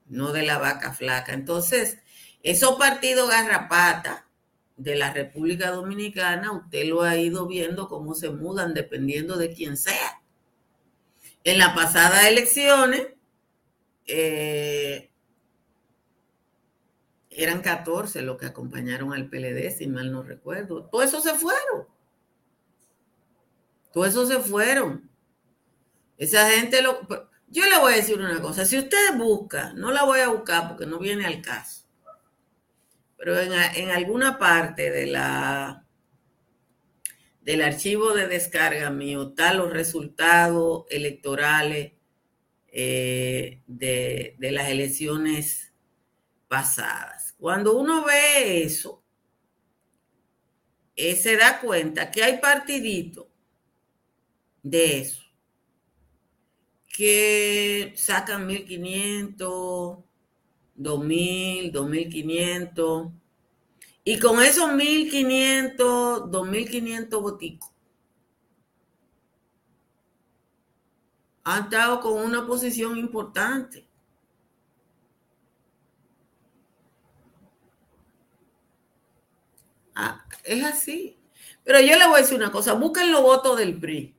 no 0.06 0.32
de 0.32 0.42
la 0.42 0.58
vaca 0.58 0.92
flaca. 0.92 1.32
Entonces, 1.32 1.98
esos 2.42 2.76
partidos 2.76 3.28
garrapata 3.28 4.28
de 4.76 4.94
la 4.94 5.12
República 5.12 5.70
Dominicana, 5.70 6.52
usted 6.52 6.86
lo 6.86 7.02
ha 7.02 7.16
ido 7.16 7.46
viendo 7.48 7.88
cómo 7.88 8.14
se 8.14 8.30
mudan 8.30 8.72
dependiendo 8.72 9.36
de 9.36 9.52
quién 9.52 9.76
sea. 9.76 10.19
En 11.44 11.58
las 11.58 11.74
pasadas 11.74 12.26
elecciones 12.26 13.08
eh, 14.06 15.10
eran 17.30 17.62
14 17.62 18.22
los 18.22 18.36
que 18.36 18.46
acompañaron 18.46 19.12
al 19.12 19.28
PLD, 19.28 19.70
si 19.70 19.86
mal 19.86 20.12
no 20.12 20.22
recuerdo. 20.22 20.84
Todo 20.84 21.02
eso 21.02 21.20
se 21.20 21.34
fueron. 21.34 21.86
Todo 23.92 24.04
eso 24.04 24.26
se 24.26 24.38
fueron. 24.40 25.10
Esa 26.18 26.50
gente 26.50 26.82
lo... 26.82 27.00
Yo 27.48 27.64
le 27.68 27.78
voy 27.78 27.94
a 27.94 27.96
decir 27.96 28.16
una 28.16 28.40
cosa, 28.40 28.64
si 28.64 28.78
usted 28.78 29.16
busca, 29.16 29.72
no 29.72 29.90
la 29.90 30.04
voy 30.04 30.20
a 30.20 30.28
buscar 30.28 30.68
porque 30.68 30.86
no 30.86 31.00
viene 31.00 31.26
al 31.26 31.42
caso, 31.42 31.84
pero 33.16 33.40
en, 33.40 33.52
en 33.52 33.90
alguna 33.90 34.38
parte 34.38 34.88
de 34.92 35.06
la 35.06 35.84
del 37.40 37.62
archivo 37.62 38.12
de 38.12 38.28
descarga 38.28 38.90
mío 38.90 39.30
están 39.30 39.58
los 39.58 39.72
resultados 39.72 40.84
electorales 40.90 41.92
eh, 42.68 43.62
de, 43.66 44.36
las 44.38 44.68
elecciones 44.68 45.72
pasadas. 46.48 47.34
Cuando 47.38 47.76
uno 47.76 48.04
ve 48.04 48.62
eso, 48.62 49.02
eh, 50.96 51.16
se 51.16 51.36
da 51.36 51.60
cuenta 51.60 52.10
que 52.10 52.22
hay 52.22 52.38
partiditos 52.38 53.26
de 54.62 55.00
eso 55.00 55.22
que 56.86 57.94
sacan 57.96 58.46
1500, 58.46 59.98
2000, 60.74 61.72
2500 61.72 63.12
y 64.10 64.18
con 64.18 64.42
esos 64.42 64.72
1500, 64.72 66.32
2500 66.32 67.22
boticos 67.22 67.70
han 71.44 71.64
estado 71.64 72.00
con 72.00 72.14
una 72.14 72.44
posición 72.44 72.98
importante. 72.98 73.86
Ah, 79.94 80.24
es 80.42 80.64
así. 80.64 81.16
Pero 81.62 81.78
yo 81.78 81.96
le 81.96 82.06
voy 82.08 82.16
a 82.16 82.22
decir 82.22 82.36
una 82.36 82.50
cosa, 82.50 82.72
busquen 82.72 83.12
los 83.12 83.22
votos 83.22 83.58
del 83.58 83.78
PRI, 83.78 84.16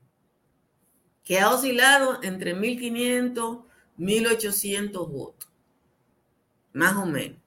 que 1.25 1.37
ha 1.37 1.49
oscilado 1.49 2.23
entre 2.23 2.55
1.500, 2.55 3.65
1.800 3.97 5.11
votos, 5.11 5.51
más 6.71 6.95
o 6.95 7.05
menos. 7.05 7.40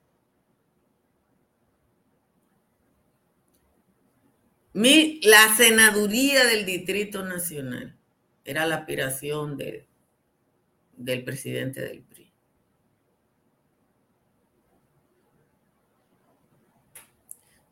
La 4.74 5.54
senaduría 5.56 6.44
del 6.46 6.66
Distrito 6.66 7.24
Nacional 7.24 7.96
era 8.44 8.66
la 8.66 8.76
aspiración 8.76 9.56
del 9.56 11.24
presidente 11.24 11.80
del 11.80 12.02
PRI. 12.02 12.32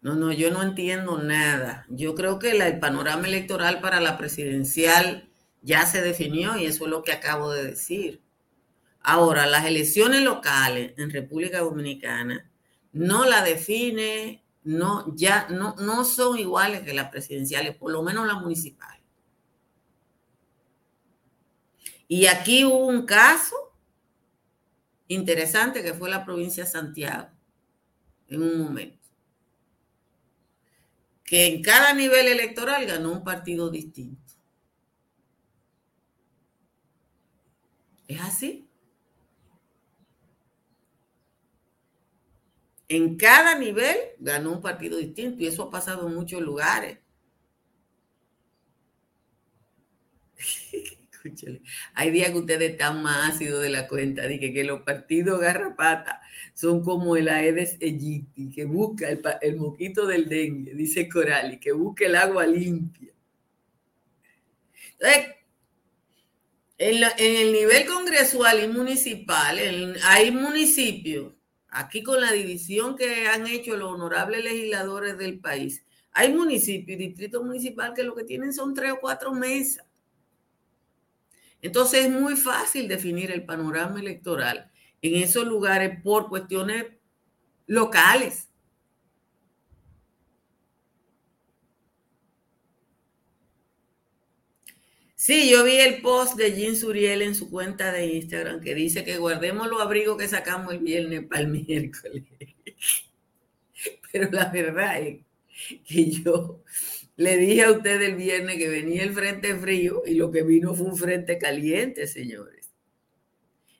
No, 0.00 0.14
no, 0.16 0.32
yo 0.32 0.50
no 0.50 0.62
entiendo 0.62 1.18
nada. 1.18 1.86
Yo 1.88 2.14
creo 2.14 2.38
que 2.38 2.50
el 2.50 2.78
panorama 2.80 3.26
electoral 3.28 3.80
para 3.80 4.00
la 4.00 4.18
presidencial 4.18 5.28
ya 5.60 5.86
se 5.86 6.02
definió 6.02 6.56
y 6.56 6.66
eso 6.66 6.84
es 6.84 6.90
lo 6.90 7.04
que 7.04 7.12
acabo 7.12 7.52
de 7.52 7.64
decir. 7.64 8.20
Ahora, 9.00 9.46
las 9.46 9.64
elecciones 9.64 10.22
locales 10.22 10.94
en 10.96 11.10
República 11.10 11.60
Dominicana 11.60 12.50
no 12.92 13.24
la 13.26 13.42
define, 13.42 14.41
no, 14.64 15.14
ya 15.16 15.48
no, 15.48 15.74
no 15.76 16.04
son 16.04 16.38
iguales 16.38 16.82
que 16.82 16.94
las 16.94 17.10
presidenciales, 17.10 17.76
por 17.76 17.90
lo 17.90 18.02
menos 18.02 18.26
las 18.26 18.40
municipales. 18.40 19.02
Y 22.08 22.26
aquí 22.26 22.64
hubo 22.64 22.86
un 22.86 23.06
caso 23.06 23.56
interesante 25.08 25.82
que 25.82 25.94
fue 25.94 26.10
la 26.10 26.24
provincia 26.24 26.64
de 26.64 26.70
Santiago, 26.70 27.28
en 28.28 28.42
un 28.42 28.58
momento, 28.60 29.08
que 31.24 31.46
en 31.46 31.62
cada 31.62 31.94
nivel 31.94 32.28
electoral 32.28 32.86
ganó 32.86 33.12
un 33.12 33.24
partido 33.24 33.70
distinto. 33.70 34.20
¿Es 38.06 38.20
así? 38.20 38.68
En 42.92 43.16
cada 43.16 43.58
nivel 43.58 43.96
ganó 44.18 44.52
un 44.52 44.60
partido 44.60 44.98
distinto 44.98 45.42
y 45.42 45.46
eso 45.46 45.62
ha 45.62 45.70
pasado 45.70 46.06
en 46.06 46.14
muchos 46.14 46.42
lugares. 46.42 46.98
Hay 51.94 52.10
días 52.10 52.32
que 52.32 52.38
ustedes 52.38 52.72
están 52.72 53.02
más 53.02 53.30
ácidos 53.32 53.62
de 53.62 53.70
la 53.70 53.88
cuenta, 53.88 54.26
dije 54.26 54.52
que 54.52 54.64
los 54.64 54.82
partidos 54.82 55.40
garrapata 55.40 56.20
son 56.52 56.84
como 56.84 57.16
el 57.16 57.30
Aedes 57.30 57.78
aegypti, 57.80 58.50
que 58.50 58.66
busca 58.66 59.08
el, 59.08 59.22
el 59.40 59.56
moquito 59.56 60.06
del 60.06 60.28
dengue, 60.28 60.74
dice 60.74 61.08
Corali, 61.08 61.58
que 61.58 61.72
busca 61.72 62.04
el 62.04 62.16
agua 62.16 62.46
limpia. 62.46 63.14
Entonces, 64.98 65.36
en, 66.76 67.36
el 67.36 67.52
nivel 67.52 67.86
congresual 67.86 68.62
y 68.62 68.68
municipal, 68.68 69.96
hay 70.04 70.30
municipios, 70.30 71.32
aquí 71.72 72.02
con 72.02 72.20
la 72.20 72.30
división 72.30 72.96
que 72.96 73.26
han 73.26 73.46
hecho 73.46 73.76
los 73.76 73.90
honorables 73.90 74.44
legisladores 74.44 75.18
del 75.18 75.40
país, 75.40 75.84
hay 76.12 76.32
municipios 76.32 77.00
y 77.00 77.06
distritos 77.08 77.42
municipales 77.42 77.94
que 77.96 78.02
lo 78.04 78.14
que 78.14 78.24
tienen 78.24 78.52
son 78.52 78.74
tres 78.74 78.92
o 78.92 79.00
cuatro 79.00 79.32
mesas. 79.32 79.84
Entonces 81.62 82.04
es 82.04 82.10
muy 82.10 82.36
fácil 82.36 82.88
definir 82.88 83.30
el 83.30 83.46
panorama 83.46 83.98
electoral 83.98 84.70
en 85.00 85.22
esos 85.22 85.46
lugares 85.46 86.00
por 86.02 86.28
cuestiones 86.28 86.86
locales. 87.66 88.50
Sí, 95.24 95.48
yo 95.48 95.62
vi 95.62 95.76
el 95.76 96.02
post 96.02 96.34
de 96.36 96.52
Jean 96.52 96.74
Suriel 96.74 97.22
en 97.22 97.36
su 97.36 97.48
cuenta 97.48 97.92
de 97.92 98.06
Instagram 98.06 98.60
que 98.60 98.74
dice 98.74 99.04
que 99.04 99.18
guardemos 99.18 99.68
los 99.68 99.80
abrigos 99.80 100.18
que 100.18 100.26
sacamos 100.26 100.74
el 100.74 100.80
viernes 100.80 101.24
para 101.26 101.42
el 101.42 101.46
miércoles. 101.64 102.24
Pero 104.10 104.28
la 104.32 104.50
verdad 104.50 105.00
es 105.00 105.20
que 105.86 106.10
yo 106.10 106.64
le 107.14 107.36
dije 107.36 107.62
a 107.62 107.70
usted 107.70 108.02
el 108.02 108.16
viernes 108.16 108.56
que 108.56 108.68
venía 108.68 109.04
el 109.04 109.12
frente 109.12 109.54
frío 109.54 110.02
y 110.04 110.14
lo 110.14 110.32
que 110.32 110.42
vino 110.42 110.74
fue 110.74 110.88
un 110.88 110.96
frente 110.96 111.38
caliente, 111.38 112.08
señores. 112.08 112.72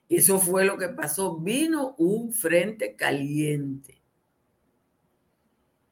Eso 0.08 0.38
fue 0.38 0.64
lo 0.64 0.78
que 0.78 0.90
pasó. 0.90 1.38
Vino 1.38 1.96
un 1.98 2.32
frente 2.32 2.94
caliente. 2.94 4.00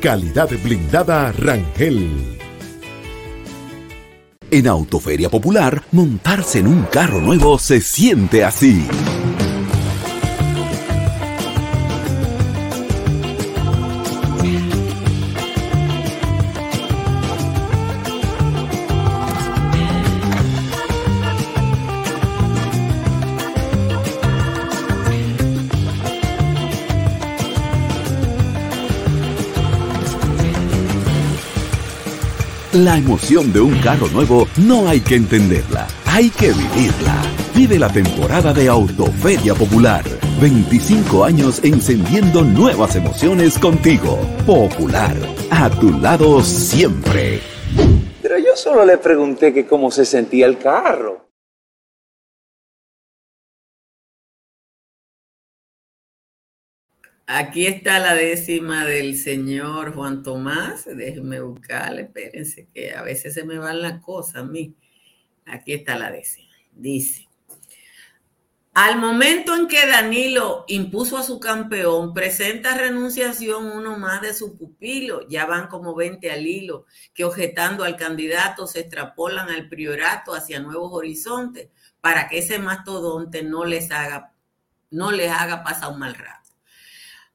Calidad 0.00 0.48
blindada 0.64 1.32
Rangel. 1.32 2.38
En 4.50 4.66
Autoferia 4.66 5.28
Popular, 5.28 5.82
montarse 5.92 6.60
en 6.60 6.66
un 6.66 6.82
carro 6.84 7.20
nuevo 7.20 7.58
se 7.58 7.82
siente 7.82 8.42
así. 8.42 8.86
La 32.72 32.96
emoción 32.96 33.52
de 33.52 33.60
un 33.60 33.78
carro 33.80 34.08
nuevo 34.08 34.48
no 34.56 34.88
hay 34.88 35.00
que 35.00 35.14
entenderla, 35.14 35.86
hay 36.06 36.30
que 36.30 36.52
vivirla. 36.52 37.22
Vive 37.54 37.78
la 37.78 37.92
temporada 37.92 38.54
de 38.54 38.66
Autoferia 38.66 39.54
Popular. 39.54 40.02
25 40.40 41.22
años 41.22 41.60
encendiendo 41.62 42.40
nuevas 42.40 42.96
emociones 42.96 43.58
contigo. 43.58 44.18
Popular, 44.46 45.14
a 45.50 45.68
tu 45.68 45.90
lado 45.98 46.42
siempre. 46.42 47.40
Pero 48.22 48.38
yo 48.38 48.56
solo 48.56 48.86
le 48.86 48.96
pregunté 48.96 49.52
que 49.52 49.66
cómo 49.66 49.90
se 49.90 50.06
sentía 50.06 50.46
el 50.46 50.56
carro. 50.56 51.31
Aquí 57.34 57.66
está 57.66 57.98
la 57.98 58.14
décima 58.14 58.84
del 58.84 59.16
señor 59.16 59.94
Juan 59.94 60.22
Tomás. 60.22 60.84
Déjenme 60.84 61.40
buscarle, 61.40 62.02
espérense 62.02 62.68
que 62.74 62.92
a 62.92 63.00
veces 63.00 63.32
se 63.32 63.44
me 63.44 63.56
van 63.56 63.80
las 63.80 64.02
cosas 64.02 64.36
a 64.36 64.44
mí. 64.44 64.76
Aquí 65.46 65.72
está 65.72 65.96
la 65.96 66.10
décima. 66.10 66.52
Dice, 66.72 67.26
al 68.74 68.98
momento 68.98 69.56
en 69.56 69.66
que 69.66 69.86
Danilo 69.86 70.66
impuso 70.68 71.16
a 71.16 71.22
su 71.22 71.40
campeón, 71.40 72.12
presenta 72.12 72.76
renunciación 72.76 73.64
uno 73.64 73.96
más 73.98 74.20
de 74.20 74.34
su 74.34 74.58
pupilo. 74.58 75.26
Ya 75.26 75.46
van 75.46 75.68
como 75.68 75.94
20 75.94 76.30
al 76.30 76.46
hilo, 76.46 76.84
que 77.14 77.24
objetando 77.24 77.84
al 77.84 77.96
candidato 77.96 78.66
se 78.66 78.80
extrapolan 78.80 79.48
al 79.48 79.70
priorato 79.70 80.34
hacia 80.34 80.60
nuevos 80.60 80.92
horizontes 80.92 81.70
para 82.02 82.28
que 82.28 82.40
ese 82.40 82.58
mastodonte 82.58 83.42
no 83.42 83.64
les 83.64 83.90
haga, 83.90 84.34
no 84.90 85.12
les 85.12 85.30
haga 85.30 85.64
pasar 85.64 85.92
un 85.92 86.00
mal 86.00 86.14
rato. 86.14 86.41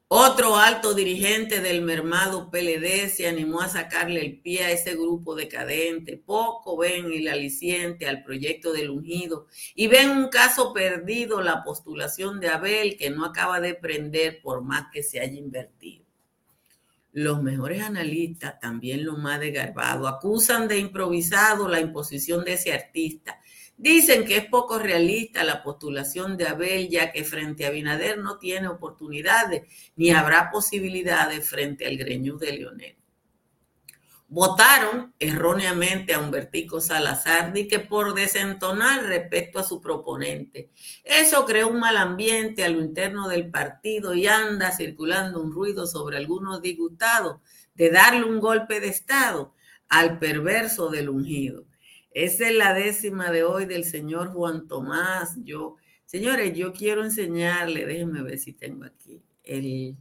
Otro 0.10 0.56
alto 0.56 0.93
dirigente 0.93 1.60
del 1.60 1.82
mermado 1.82 2.50
PLD 2.50 3.10
se 3.10 3.28
animó 3.28 3.60
a 3.60 3.67
sacarle 3.67 4.22
el 4.22 4.39
pie 4.39 4.63
a 4.63 4.72
ese 4.72 4.96
grupo 4.96 5.36
decadente. 5.36 6.15
Poco 6.15 6.78
ven 6.78 7.12
el 7.12 7.28
aliciente 7.28 8.08
al 8.08 8.24
proyecto 8.24 8.72
del 8.72 8.89
ungido 8.89 9.48
y 9.76 9.88
ven 9.88 10.12
un 10.12 10.30
caso 10.30 10.72
perdido 10.72 11.41
la 11.41 11.62
postulación 11.62 12.39
de 12.39 12.48
Abel 12.48 12.96
que 12.96 13.10
no 13.10 13.26
acaba 13.26 13.60
de 13.60 13.74
prender 13.74 14.41
por 14.41 14.62
más 14.62 14.86
que 14.93 15.04
se 15.04 15.20
haya 15.20 15.38
invertido. 15.38 16.06
Los 17.12 17.43
mejores 17.43 17.84
analistas, 17.84 18.62
también 18.62 19.04
los 19.04 19.17
más 19.17 19.41
desgarbados, 19.41 20.08
acusan 20.08 20.70
de 20.70 20.78
improvisado 20.78 21.67
la 21.67 21.82
imposición 21.82 22.46
de 22.46 22.54
ese 22.54 22.72
artista 22.72 23.41
Dicen 23.78 24.26
que 24.26 24.38
es 24.38 24.46
poco 24.46 24.80
realista 24.80 25.44
la 25.44 25.62
postulación 25.62 26.36
de 26.36 26.48
Abel, 26.48 26.90
ya 26.90 27.12
que 27.12 27.24
frente 27.24 27.63
a 27.63 27.70
Binader 27.70 28.18
no 28.18 28.40
tiene 28.40 28.68
oportunidades 28.68 29.72
ni 29.96 30.10
habrá 30.10 30.50
posibilidades 30.50 31.48
frente 31.48 31.86
al 31.86 31.96
greñú 31.96 32.40
de 32.40 32.54
Leonel. 32.54 32.98
Votaron 34.30 35.13
erróneamente 35.20 36.16
a 36.16 36.20
Humbertico 36.20 36.82
Salazar 36.82 37.56
y 37.56 37.68
que 37.68 37.80
por 37.80 38.16
desentonar 38.16 39.04
respecto 39.04 39.60
a 39.60 39.63
su 39.63 39.80
proponente. 39.80 40.72
Eso 41.04 41.46
creó 41.46 41.70
un 41.70 41.80
mal 41.80 41.98
ambiente 41.98 42.66
a 42.66 42.70
lo 42.70 42.82
interno 42.82 43.30
del 43.30 43.52
partido 43.52 44.16
y 44.16 44.26
anda 44.26 44.72
circulando 44.72 45.40
un 45.40 45.54
ruido 45.54 45.86
sobre 45.86 46.18
algunos 46.18 46.63
disgustados 46.63 47.38
de 47.76 47.92
darle 47.92 48.24
un 48.24 48.40
golpe 48.40 48.80
de 48.80 48.88
Estado 48.88 49.54
al 49.88 50.18
perverso 50.18 50.90
del 50.90 51.10
ungido. 51.10 51.67
Esa 52.18 52.50
es 52.50 52.56
la 52.56 52.74
décima 52.74 53.30
de 53.32 53.44
hoy 53.44 53.68
del 53.68 53.84
señor 53.84 54.30
Juan 54.30 54.68
Tomás. 54.68 55.38
Yo, 55.44 55.76
señores, 56.08 56.58
yo 56.58 56.74
quiero 56.74 57.04
enseñarle, 57.04 57.86
déjenme 57.86 58.24
ver 58.24 58.40
si 58.40 58.54
tengo 58.54 58.86
aquí 58.86 59.22
el, 59.44 59.96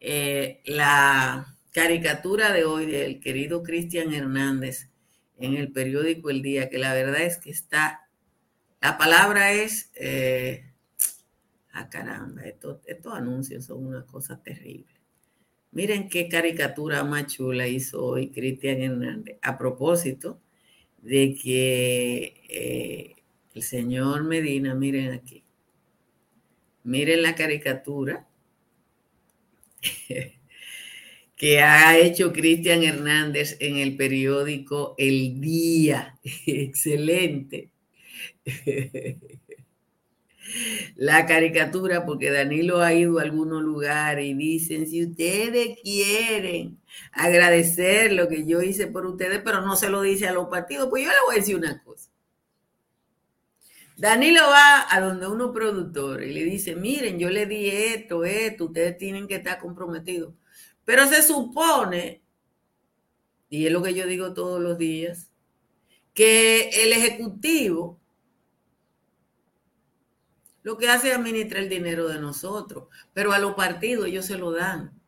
eh, 0.00 0.60
la 0.66 1.56
caricatura 1.72 2.52
de 2.52 2.64
hoy 2.64 2.84
del 2.84 3.20
querido 3.20 3.62
Cristian 3.62 4.12
Hernández 4.12 4.90
en 5.38 5.56
el 5.56 5.72
periódico 5.72 6.28
El 6.28 6.42
Día, 6.42 6.68
que 6.68 6.76
la 6.76 6.92
verdad 6.92 7.22
es 7.22 7.38
que 7.38 7.48
está, 7.48 8.06
la 8.82 8.98
palabra 8.98 9.50
es, 9.50 9.90
eh, 9.94 10.74
ah 11.72 11.88
caramba, 11.88 12.42
estos, 12.42 12.80
anuncios 13.14 13.64
son 13.64 13.86
una 13.86 14.04
cosa 14.04 14.42
terrible. 14.42 14.92
Miren 15.70 16.10
qué 16.10 16.28
caricatura 16.28 17.02
más 17.02 17.28
chula 17.28 17.66
hizo 17.66 18.04
hoy 18.04 18.30
Cristian 18.30 18.82
Hernández. 18.82 19.38
A 19.40 19.56
propósito, 19.56 20.38
de 21.02 21.34
que 21.34 22.34
eh, 22.48 23.16
el 23.54 23.62
señor 23.62 24.24
Medina, 24.24 24.74
miren 24.74 25.12
aquí, 25.12 25.44
miren 26.84 27.22
la 27.22 27.34
caricatura 27.34 28.26
que 31.36 31.60
ha 31.60 31.98
hecho 31.98 32.32
Cristian 32.32 32.82
Hernández 32.84 33.56
en 33.60 33.76
el 33.78 33.96
periódico 33.96 34.94
El 34.98 35.40
Día. 35.40 36.18
Excelente. 36.46 37.70
La 40.96 41.26
caricatura, 41.26 42.04
porque 42.04 42.30
Danilo 42.30 42.80
ha 42.80 42.92
ido 42.92 43.18
a 43.18 43.22
algunos 43.22 43.62
lugares 43.62 44.26
y 44.26 44.34
dicen, 44.34 44.86
si 44.86 45.04
ustedes 45.04 45.78
quieren 45.82 46.80
agradecer 47.12 48.12
lo 48.12 48.28
que 48.28 48.44
yo 48.46 48.62
hice 48.62 48.86
por 48.86 49.06
ustedes, 49.06 49.40
pero 49.44 49.60
no 49.62 49.76
se 49.76 49.88
lo 49.88 50.02
dice 50.02 50.28
a 50.28 50.32
los 50.32 50.48
partidos. 50.48 50.88
Pues 50.90 51.04
yo 51.04 51.10
le 51.10 51.16
voy 51.26 51.36
a 51.36 51.38
decir 51.38 51.56
una 51.56 51.82
cosa. 51.82 52.10
Danilo 53.96 54.40
va 54.42 54.86
a 54.90 55.00
donde 55.00 55.28
uno 55.28 55.52
productor 55.52 56.22
y 56.22 56.32
le 56.32 56.44
dice, 56.44 56.74
miren, 56.74 57.18
yo 57.18 57.30
le 57.30 57.46
di 57.46 57.68
esto, 57.68 58.24
esto, 58.24 58.64
ustedes 58.64 58.98
tienen 58.98 59.28
que 59.28 59.36
estar 59.36 59.58
comprometidos. 59.58 60.34
Pero 60.84 61.06
se 61.06 61.22
supone, 61.22 62.22
y 63.48 63.66
es 63.66 63.72
lo 63.72 63.82
que 63.82 63.94
yo 63.94 64.06
digo 64.06 64.34
todos 64.34 64.60
los 64.60 64.76
días, 64.76 65.30
que 66.14 66.68
el 66.82 66.92
Ejecutivo 66.92 68.01
lo 70.62 70.78
que 70.78 70.88
hace 70.88 71.10
es 71.10 71.16
administrar 71.16 71.62
el 71.62 71.68
dinero 71.68 72.08
de 72.08 72.20
nosotros, 72.20 72.88
pero 73.12 73.32
a 73.32 73.38
los 73.38 73.54
partidos 73.54 74.06
ellos 74.06 74.26
se 74.26 74.38
lo 74.38 74.52
dan 74.52 75.02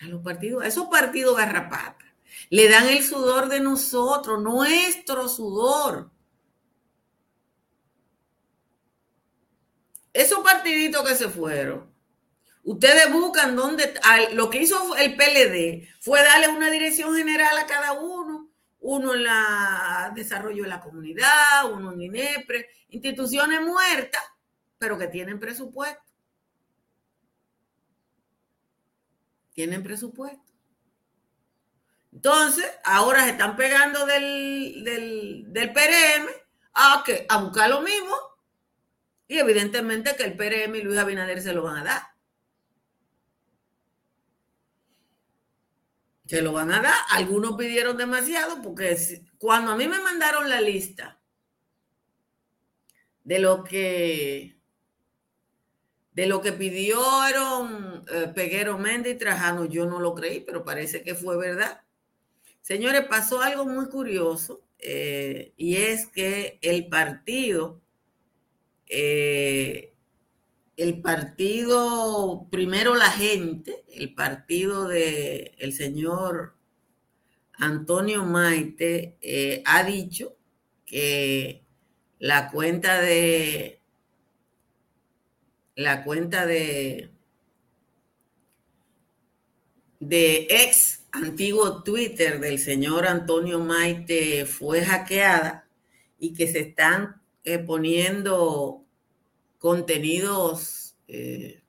a 0.00 0.06
los 0.06 0.22
partidos, 0.22 0.64
a 0.64 0.66
esos 0.66 0.88
partidos 0.88 1.36
garrapatas, 1.36 2.08
le 2.48 2.68
dan 2.68 2.88
el 2.88 3.02
sudor 3.02 3.48
de 3.48 3.60
nosotros, 3.60 4.42
nuestro 4.42 5.28
sudor. 5.28 6.10
Esos 10.12 10.40
partiditos 10.40 11.06
que 11.06 11.14
se 11.14 11.28
fueron, 11.28 11.92
ustedes 12.64 13.12
buscan 13.12 13.54
dónde, 13.54 13.94
lo 14.32 14.48
que 14.50 14.62
hizo 14.62 14.96
el 14.96 15.16
PLD 15.16 15.86
fue 16.00 16.22
darle 16.22 16.48
una 16.48 16.70
dirección 16.70 17.14
general 17.14 17.56
a 17.58 17.66
cada 17.66 17.92
uno, 17.92 18.19
uno 18.80 19.14
en 19.14 19.24
la 19.24 20.12
desarrollo 20.14 20.64
de 20.64 20.68
la 20.68 20.80
comunidad, 20.80 21.70
uno 21.70 21.92
en 21.92 22.02
INEPRE, 22.02 22.68
instituciones 22.88 23.60
muertas, 23.62 24.22
pero 24.78 24.98
que 24.98 25.08
tienen 25.08 25.38
presupuesto. 25.38 26.10
tienen 29.60 29.82
presupuesto. 29.82 30.52
Entonces, 32.12 32.64
ahora 32.82 33.24
se 33.24 33.30
están 33.32 33.56
pegando 33.56 34.06
del, 34.06 34.82
del, 34.84 35.72
PRM 35.72 36.28
a, 36.72 37.04
a 37.28 37.36
buscar 37.38 37.68
lo 37.68 37.82
mismo. 37.82 38.14
Y 39.28 39.38
evidentemente 39.38 40.16
que 40.16 40.24
el 40.24 40.34
PRM 40.34 40.74
y 40.76 40.82
Luis 40.82 40.98
Abinader 40.98 41.42
se 41.42 41.52
lo 41.52 41.62
van 41.62 41.76
a 41.76 41.84
dar. 41.84 42.02
Se 46.30 46.42
lo 46.42 46.52
van 46.52 46.70
a 46.70 46.80
dar. 46.80 46.94
Algunos 47.10 47.56
pidieron 47.56 47.96
demasiado 47.96 48.62
porque 48.62 48.96
cuando 49.36 49.72
a 49.72 49.76
mí 49.76 49.88
me 49.88 50.00
mandaron 50.00 50.48
la 50.48 50.60
lista 50.60 51.20
de 53.24 53.40
lo 53.40 53.64
que 53.64 54.56
de 56.12 56.26
lo 56.26 56.40
que 56.40 56.52
pidieron 56.52 58.04
eh, 58.12 58.30
Peguero 58.32 58.78
Méndez 58.78 59.16
y 59.16 59.18
Trajano, 59.18 59.64
yo 59.64 59.86
no 59.86 59.98
lo 59.98 60.14
creí, 60.14 60.38
pero 60.38 60.64
parece 60.64 61.02
que 61.02 61.16
fue 61.16 61.36
verdad. 61.36 61.82
Señores, 62.60 63.06
pasó 63.08 63.40
algo 63.40 63.64
muy 63.64 63.88
curioso 63.88 64.62
eh, 64.78 65.52
y 65.56 65.78
es 65.78 66.06
que 66.06 66.60
el 66.62 66.86
partido, 66.86 67.80
eh, 68.86 69.89
el 70.82 71.00
partido, 71.02 72.48
primero 72.50 72.94
la 72.94 73.10
gente, 73.10 73.84
el 73.92 74.14
partido 74.14 74.88
del 74.88 75.52
el 75.58 75.72
señor 75.72 76.54
Antonio 77.54 78.24
Maite 78.24 79.62
ha 79.66 79.84
dicho 79.84 80.36
que 80.86 81.62
la 82.18 82.50
cuenta 82.50 83.00
de 83.00 83.80
la 85.74 86.02
cuenta 86.04 86.46
de, 86.46 87.10
de 89.98 90.46
ex 90.50 91.06
antiguo 91.12 91.82
Twitter 91.82 92.40
del 92.40 92.58
señor 92.58 93.06
Antonio 93.06 93.60
Maite 93.60 94.46
fue 94.46 94.82
hackeada 94.82 95.68
y 96.18 96.34
que 96.34 96.48
se 96.48 96.60
están 96.60 97.20
eh, 97.44 97.58
poniendo 97.58 98.84
contenidos, 99.60 100.96
eh, 101.06 101.62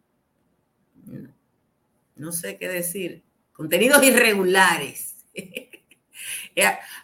no 2.15 2.31
sé 2.31 2.57
qué 2.57 2.67
decir, 2.67 3.21
contenidos 3.53 4.03
irregulares 4.03 5.27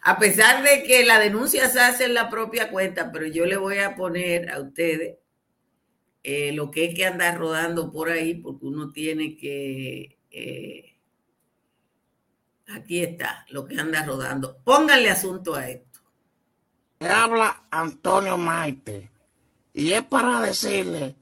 a 0.02 0.18
pesar 0.20 0.64
de 0.64 0.84
que 0.84 1.06
la 1.06 1.20
denuncia 1.20 1.70
se 1.70 1.80
hace 1.80 2.06
en 2.06 2.14
la 2.14 2.30
propia 2.30 2.70
cuenta, 2.72 3.12
pero 3.12 3.28
yo 3.28 3.46
le 3.46 3.58
voy 3.58 3.80
a 3.80 3.96
poner 3.96 4.52
a 4.52 4.60
ustedes 4.60 5.18
eh, 6.24 6.52
lo 6.54 6.72
que 6.72 6.86
es 6.86 6.96
que 6.96 7.06
andar 7.06 7.38
rodando 7.38 7.92
por 7.92 8.10
ahí, 8.10 8.36
porque 8.36 8.66
uno 8.66 8.92
tiene 8.92 9.38
que... 9.38 10.18
Eh, 10.30 10.98
aquí 12.68 13.02
está 13.02 13.46
lo 13.50 13.66
que 13.66 13.80
anda 13.80 14.04
rodando. 14.04 14.58
Pónganle 14.64 15.10
asunto 15.10 15.56
a 15.56 15.70
esto. 15.70 16.02
Habla 17.00 17.68
Antonio 17.72 18.38
Maite. 18.38 19.12
Y 19.78 19.94
es 19.94 20.02
para 20.02 20.42
decirle 20.42 21.16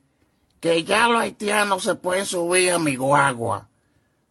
que 0.62 0.86
ya 0.86 1.10
los 1.10 1.20
haitianos 1.20 1.84
se 1.84 1.96
pueden 1.96 2.26
subir 2.26 2.72
a 2.72 2.80
mi 2.80 2.96
guagua. 2.96 3.70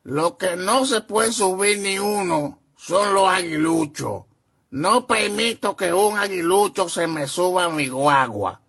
Lo 0.02 0.38
que 0.38 0.56
no 0.56 0.86
se 0.86 1.02
puede 1.02 1.30
subir 1.30 1.80
ni 1.80 1.98
uno 1.98 2.62
son 2.74 3.12
los 3.12 3.28
aguiluchos. 3.28 4.24
No 4.70 5.06
permito 5.06 5.76
que 5.76 5.92
un 5.92 6.16
aguilucho 6.16 6.88
se 6.88 7.06
me 7.06 7.26
suba 7.26 7.64
a 7.64 7.68
mi 7.68 7.86
guagua. 7.88 8.62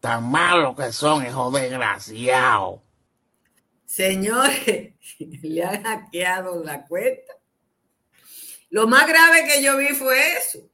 Tan 0.00 0.28
malos 0.28 0.74
que 0.74 0.90
son, 0.90 1.24
hijos 1.24 1.52
desgraciados. 1.52 2.80
Señores, 3.86 4.94
le 5.20 5.62
han 5.62 5.84
hackeado 5.84 6.64
la 6.64 6.84
cuenta. 6.88 7.34
Lo 8.70 8.88
más 8.88 9.06
grave 9.06 9.44
que 9.44 9.62
yo 9.62 9.76
vi 9.76 9.90
fue 9.90 10.38
eso. 10.38 10.67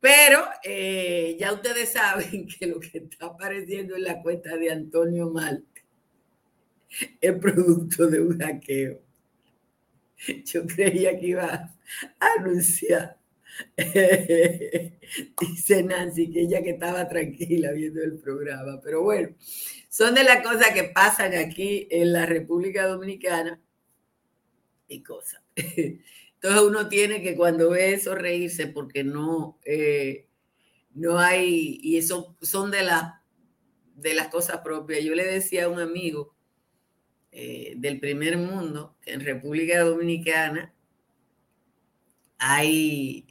Pero 0.00 0.44
eh, 0.62 1.36
ya 1.38 1.52
ustedes 1.52 1.92
saben 1.92 2.46
que 2.58 2.66
lo 2.66 2.80
que 2.80 2.98
está 2.98 3.26
apareciendo 3.26 3.96
en 3.96 4.04
la 4.04 4.22
cuenta 4.22 4.56
de 4.56 4.70
Antonio 4.70 5.30
Malte 5.30 5.84
es 7.20 7.32
producto 7.38 8.06
de 8.06 8.20
un 8.20 8.38
hackeo. 8.38 9.02
Yo 10.44 10.66
creía 10.66 11.18
que 11.18 11.26
iba 11.26 11.46
a 11.46 11.74
anunciar. 12.38 13.18
Dice 13.76 15.82
Nancy 15.82 16.30
que 16.30 16.42
ella 16.42 16.62
que 16.62 16.70
estaba 16.70 17.08
tranquila 17.08 17.72
viendo 17.72 18.02
el 18.02 18.18
programa. 18.18 18.80
Pero 18.82 19.02
bueno, 19.02 19.34
son 19.88 20.14
de 20.14 20.24
las 20.24 20.42
cosas 20.42 20.72
que 20.72 20.84
pasan 20.84 21.34
aquí 21.34 21.86
en 21.90 22.12
la 22.12 22.26
República 22.26 22.86
Dominicana 22.86 23.60
y 24.88 25.02
cosas. 25.02 25.42
Entonces 26.46 26.68
uno 26.68 26.88
tiene 26.88 27.22
que 27.22 27.34
cuando 27.34 27.70
ve 27.70 27.94
eso 27.94 28.14
reírse 28.14 28.68
porque 28.68 29.02
no, 29.02 29.58
eh, 29.64 30.28
no 30.94 31.18
hay, 31.18 31.80
y 31.82 31.96
eso 31.96 32.36
son 32.40 32.70
de, 32.70 32.88
de 33.96 34.14
las 34.14 34.28
cosas 34.28 34.58
propias. 34.58 35.02
Yo 35.02 35.16
le 35.16 35.24
decía 35.24 35.64
a 35.64 35.68
un 35.68 35.80
amigo, 35.80 36.36
eh, 37.32 37.74
del 37.78 37.98
primer 37.98 38.38
mundo, 38.38 38.96
que 39.02 39.12
en 39.12 39.22
República 39.22 39.80
Dominicana 39.80 40.72
hay, 42.38 43.26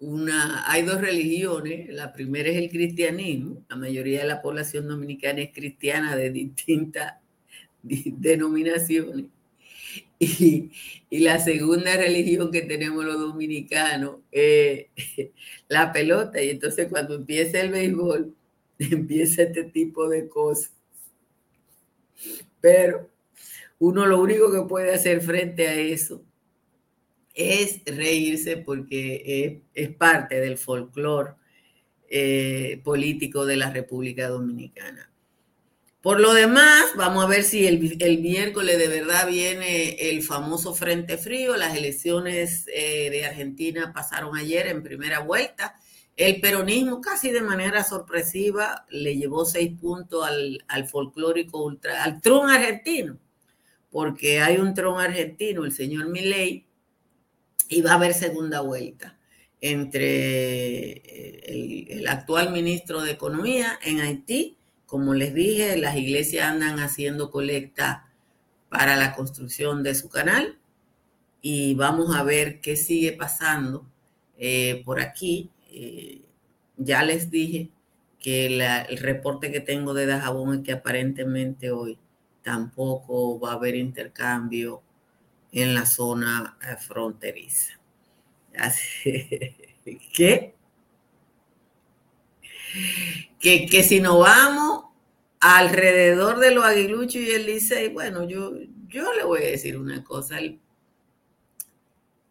una, 0.00 0.68
hay 0.68 0.82
dos 0.82 1.00
religiones. 1.00 1.94
La 1.94 2.12
primera 2.12 2.48
es 2.48 2.56
el 2.56 2.70
cristianismo. 2.70 3.64
La 3.68 3.76
mayoría 3.76 4.22
de 4.22 4.26
la 4.26 4.42
población 4.42 4.88
dominicana 4.88 5.42
es 5.42 5.52
cristiana 5.52 6.16
de 6.16 6.30
distintas 6.30 7.20
denominaciones. 7.82 9.26
Y, 11.10 11.20
la 11.20 11.38
segunda 11.40 11.96
religión 11.96 12.50
que 12.50 12.62
tenemos 12.62 13.04
los 13.04 13.18
dominicanos 13.18 14.16
es 14.30 14.86
la 15.68 15.92
pelota. 15.92 16.40
Y 16.40 16.50
entonces 16.50 16.88
cuando 16.88 17.16
empieza 17.16 17.60
el 17.60 17.70
béisbol, 17.70 18.34
empieza 18.78 19.42
este 19.42 19.64
tipo 19.64 20.08
de 20.08 20.28
cosas. 20.28 20.72
Pero 22.60 23.10
uno 23.78 24.06
lo 24.06 24.20
único 24.20 24.50
que 24.52 24.62
puede 24.62 24.94
hacer 24.94 25.20
frente 25.20 25.68
a 25.68 25.74
eso 25.74 26.22
es 27.34 27.82
reírse 27.84 28.56
porque 28.58 29.60
es, 29.74 29.88
parte 29.96 30.40
del 30.40 30.56
folclore 30.56 31.32
eh, 32.08 32.80
político 32.84 33.44
de 33.44 33.56
la 33.56 33.70
República 33.70 34.28
Dominicana. 34.28 35.11
Por 36.02 36.20
lo 36.20 36.34
demás, 36.34 36.86
vamos 36.96 37.24
a 37.24 37.28
ver 37.28 37.44
si 37.44 37.66
el, 37.66 37.96
el, 38.02 38.18
miércoles 38.18 38.76
de 38.76 38.88
verdad 38.88 39.28
viene 39.28 40.10
el 40.10 40.22
famoso 40.22 40.74
Frente 40.74 41.16
Frío. 41.16 41.56
Las 41.56 41.76
elecciones 41.76 42.66
eh, 42.74 43.08
de 43.10 43.24
Argentina 43.24 43.92
pasaron 43.94 44.36
ayer 44.36 44.66
en 44.66 44.82
primera 44.82 45.20
vuelta. 45.20 45.76
El 46.16 46.40
peronismo 46.40 47.00
casi 47.00 47.30
de 47.30 47.40
manera 47.40 47.84
sorpresiva 47.84 48.84
le 48.90 49.16
llevó 49.16 49.44
seis 49.44 49.72
puntos 49.80 50.26
al, 50.26 50.64
al 50.68 50.86
folclórico 50.86 51.64
ultra, 51.64 52.02
al 52.02 52.20
Trump 52.20 52.50
argentino 52.50 53.18
porque 53.92 54.40
hay 54.40 54.56
un 54.56 54.74
tron 54.74 54.98
argentino, 54.98 55.64
el 55.64 55.72
señor 55.72 56.08
Milei, 56.08 56.66
y 57.68 57.82
va 57.82 57.92
a 57.92 57.94
haber 57.94 58.14
segunda 58.14 58.62
vuelta 58.62 59.18
entre 59.60 60.92
eh, 60.92 61.86
el, 61.90 62.08
actual 62.08 62.50
ministro 62.50 63.02
de 63.02 63.12
Economía 63.12 63.78
en 63.84 64.00
Haití. 64.00 64.56
Como 64.92 65.14
les 65.14 65.32
dije, 65.32 65.78
las 65.78 65.96
iglesias 65.96 66.44
andan 66.44 66.78
haciendo 66.78 67.30
colecta 67.30 68.12
para 68.68 68.94
la 68.94 69.14
construcción 69.14 69.82
de 69.82 69.94
su 69.94 70.10
canal 70.10 70.58
y 71.40 71.72
vamos 71.72 72.14
a 72.14 72.22
ver 72.22 72.60
qué 72.60 72.76
sigue 72.76 73.12
pasando 73.12 73.86
eh, 74.36 74.82
por 74.84 75.00
aquí. 75.00 75.50
Eh, 75.70 76.20
ya 76.76 77.02
les 77.04 77.30
dije 77.30 77.70
que 78.18 78.44
el 78.48 78.98
reporte 78.98 79.50
que 79.50 79.60
tengo 79.60 79.94
de 79.94 80.04
Dajabón 80.04 80.58
es 80.58 80.62
que 80.62 80.72
aparentemente 80.72 81.70
hoy 81.70 81.98
tampoco 82.42 83.40
va 83.40 83.52
a 83.52 83.54
haber 83.54 83.76
intercambio 83.76 84.82
en 85.52 85.72
la 85.72 85.86
zona 85.86 86.58
eh, 86.60 86.76
fronteriza. 86.76 87.80
¿Qué? 89.02 89.58
Que, 90.12 90.54
que 93.40 93.82
si 93.82 94.00
nos 94.00 94.20
vamos 94.20 94.84
alrededor 95.40 96.38
de 96.38 96.54
los 96.54 96.64
aguiluchos 96.64 97.16
y 97.16 97.30
el 97.30 97.46
Licey, 97.46 97.88
bueno, 97.88 98.28
yo, 98.28 98.52
yo 98.88 99.12
le 99.12 99.24
voy 99.24 99.42
a 99.42 99.50
decir 99.50 99.76
una 99.76 100.04
cosa. 100.04 100.38
yo 100.40 100.54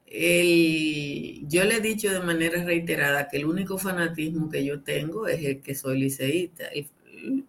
le 0.07 1.75
he 1.75 1.81
dicho 1.81 2.09
de 2.09 2.21
manera 2.21 2.63
reiterada 2.63 3.27
que 3.27 3.37
el 3.37 3.45
único 3.45 3.77
fanatismo 3.77 4.49
que 4.49 4.63
yo 4.63 4.81
tengo 4.81 5.27
es 5.27 5.43
el 5.43 5.61
que 5.61 5.75
soy 5.75 5.99
liceísta 5.99 6.69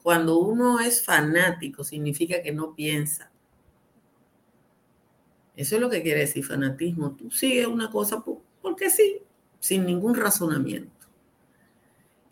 cuando 0.03 0.39
uno 0.39 0.81
es 0.81 1.05
fanático 1.05 1.85
significa 1.85 2.43
que 2.43 2.53
no 2.53 2.75
piensa. 2.75 3.31
Eso 5.57 5.77
es 5.77 5.81
lo 5.81 5.91
que 5.91 6.03
quiere 6.03 6.21
decir 6.21 6.45
fanatismo. 6.45 7.15
Tú 7.15 7.31
sigues 7.31 7.67
una 7.67 7.91
cosa 7.91 8.23
porque 8.61 8.91
sí, 8.91 9.19
sin 9.61 9.87
ningún 9.87 10.15
razonamiento. 10.15 10.92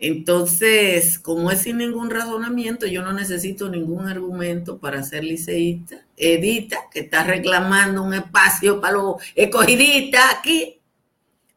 Entonces, 0.03 1.19
como 1.19 1.51
es 1.51 1.61
sin 1.61 1.77
ningún 1.77 2.09
razonamiento, 2.09 2.87
yo 2.87 3.03
no 3.03 3.13
necesito 3.13 3.69
ningún 3.69 4.09
argumento 4.09 4.79
para 4.79 5.03
ser 5.03 5.25
liceísta. 5.25 6.07
Edita, 6.17 6.89
que 6.91 7.01
está 7.01 7.23
reclamando 7.23 8.03
un 8.03 8.15
espacio 8.15 8.81
para 8.81 8.95
los 8.95 9.17
escogidistas 9.35 10.37
aquí. 10.39 10.81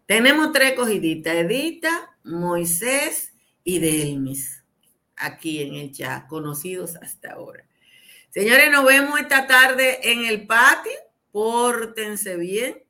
Tenemos 0.06 0.52
tres 0.52 0.72
escogiditas, 0.72 1.36
Edita, 1.36 2.18
Moisés 2.26 3.32
y 3.64 3.80
Delmis 3.80 4.62
aquí 5.16 5.62
en 5.62 5.76
el 5.76 5.94
chat, 5.94 6.28
conocidos 6.28 6.98
hasta 6.98 7.32
ahora. 7.32 7.64
Señores, 8.30 8.70
nos 8.70 8.84
vemos 8.84 9.22
esta 9.22 9.48
tarde 9.48 10.12
en 10.12 10.26
el 10.26 10.46
patio. 10.46 10.92
Pórtense 11.32 12.36
bien, 12.36 12.84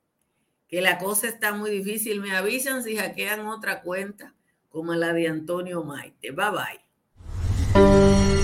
que 0.66 0.80
la 0.80 0.98
cosa 0.98 1.28
está 1.28 1.52
muy 1.52 1.70
difícil. 1.70 2.20
Me 2.20 2.34
avisan 2.34 2.82
si 2.82 2.96
hackean 2.96 3.46
otra 3.46 3.82
cuenta 3.82 4.34
como 4.74 4.92
la 4.92 5.12
de 5.12 5.28
Antonio 5.28 5.84
Maite. 5.84 6.32
Bye 6.32 6.50
bye. 6.50 8.43